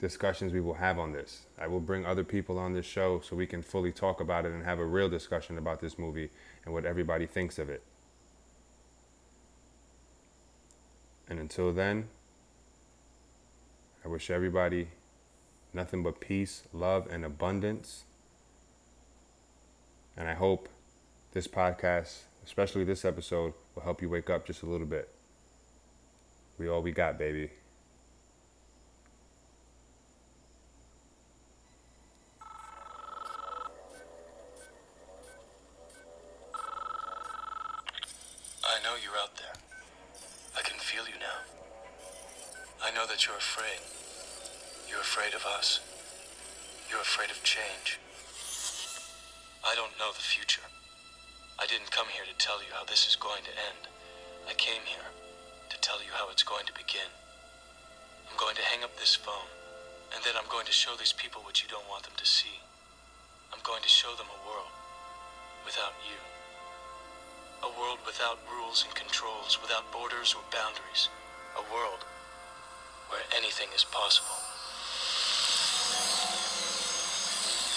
discussions 0.00 0.52
we 0.52 0.60
will 0.60 0.74
have 0.74 1.00
on 1.00 1.10
this. 1.10 1.46
I 1.58 1.66
will 1.66 1.80
bring 1.80 2.06
other 2.06 2.22
people 2.22 2.60
on 2.60 2.74
this 2.74 2.86
show 2.86 3.20
so 3.20 3.34
we 3.34 3.48
can 3.48 3.60
fully 3.60 3.90
talk 3.90 4.20
about 4.20 4.46
it 4.46 4.52
and 4.52 4.62
have 4.62 4.78
a 4.78 4.84
real 4.84 5.08
discussion 5.08 5.58
about 5.58 5.80
this 5.80 5.98
movie 5.98 6.30
and 6.64 6.72
what 6.72 6.84
everybody 6.84 7.26
thinks 7.26 7.58
of 7.58 7.68
it. 7.68 7.82
And 11.28 11.40
until 11.40 11.72
then, 11.72 12.06
I 14.04 14.08
wish 14.08 14.30
everybody 14.30 14.90
nothing 15.74 16.04
but 16.04 16.20
peace, 16.20 16.62
love, 16.72 17.08
and 17.10 17.24
abundance. 17.24 18.04
And 20.16 20.28
I 20.28 20.34
hope 20.34 20.68
this 21.32 21.48
podcast, 21.48 22.20
especially 22.44 22.84
this 22.84 23.04
episode, 23.04 23.54
will 23.74 23.82
help 23.82 24.00
you 24.00 24.08
wake 24.08 24.30
up 24.30 24.46
just 24.46 24.62
a 24.62 24.66
little 24.66 24.86
bit. 24.86 25.10
We 26.58 26.68
all 26.68 26.80
we 26.80 26.90
got, 26.90 27.18
baby. 27.18 27.50
I 38.64 38.82
know 38.82 38.94
you're 39.02 39.12
out 39.20 39.36
there. 39.36 39.52
I 40.56 40.62
can 40.62 40.78
feel 40.78 41.04
you 41.04 41.18
now. 41.20 41.44
I 42.82 42.90
know 42.94 43.06
that 43.06 43.26
you're 43.26 43.36
afraid. 43.36 43.80
You're 44.88 45.00
afraid 45.00 45.34
of 45.34 45.44
us. 45.44 45.80
You're 46.88 47.00
afraid 47.00 47.30
of 47.30 47.42
change. 47.42 47.98
I 49.62 49.74
don't 49.74 49.92
know 49.98 50.12
the 50.12 50.20
future. 50.20 50.62
I 51.58 51.66
didn't 51.66 51.90
come 51.90 52.06
here 52.08 52.24
to 52.24 52.38
tell 52.38 52.60
you 52.60 52.68
how 52.72 52.84
this 52.84 53.06
is 53.06 53.16
going 53.16 53.42
to 53.44 53.50
end. 53.50 53.88
I 54.48 54.54
came 54.54 54.82
here 54.86 55.25
tell 55.86 56.02
you 56.02 56.10
how 56.18 56.26
it's 56.34 56.42
going 56.42 56.66
to 56.66 56.74
begin. 56.74 57.06
I'm 58.26 58.34
going 58.42 58.58
to 58.58 58.66
hang 58.74 58.82
up 58.82 58.98
this 58.98 59.14
phone, 59.14 59.46
and 60.10 60.18
then 60.26 60.34
I'm 60.34 60.50
going 60.50 60.66
to 60.66 60.74
show 60.74 60.98
these 60.98 61.14
people 61.14 61.46
what 61.46 61.62
you 61.62 61.70
don't 61.70 61.86
want 61.86 62.02
them 62.02 62.18
to 62.18 62.26
see. 62.26 62.58
I'm 63.54 63.62
going 63.62 63.86
to 63.86 63.88
show 63.88 64.10
them 64.18 64.26
a 64.26 64.40
world 64.50 64.74
without 65.62 65.94
you. 66.02 66.18
A 67.62 67.70
world 67.78 68.02
without 68.02 68.42
rules 68.50 68.82
and 68.82 68.98
controls, 68.98 69.62
without 69.62 69.86
borders 69.94 70.34
or 70.34 70.42
boundaries. 70.50 71.06
A 71.54 71.62
world 71.70 72.02
where 73.06 73.22
anything 73.30 73.70
is 73.70 73.86
possible. 73.86 74.42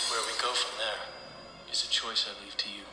Where 0.09 0.25
we 0.25 0.33
go 0.41 0.49
from 0.57 0.81
there 0.81 1.05
is 1.69 1.85
a 1.85 1.93
choice 1.93 2.25
I 2.25 2.33
leave 2.41 2.57
to 2.57 2.69
you. 2.73 2.89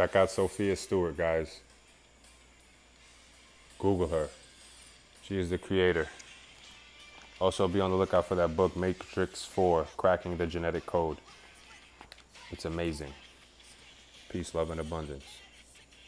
Check 0.00 0.16
out 0.16 0.30
Sophia 0.30 0.74
Stewart, 0.76 1.14
guys. 1.14 1.60
Google 3.78 4.08
her. 4.08 4.30
She 5.20 5.38
is 5.38 5.50
the 5.50 5.58
creator. 5.58 6.08
Also, 7.38 7.68
be 7.68 7.82
on 7.82 7.90
the 7.90 7.98
lookout 7.98 8.24
for 8.24 8.34
that 8.36 8.56
book, 8.56 8.74
Matrix 8.78 9.44
4 9.44 9.86
Cracking 9.98 10.38
the 10.38 10.46
Genetic 10.46 10.86
Code. 10.86 11.18
It's 12.50 12.64
amazing. 12.64 13.12
Peace, 14.30 14.54
love, 14.54 14.70
and 14.70 14.80
abundance. 14.80 15.26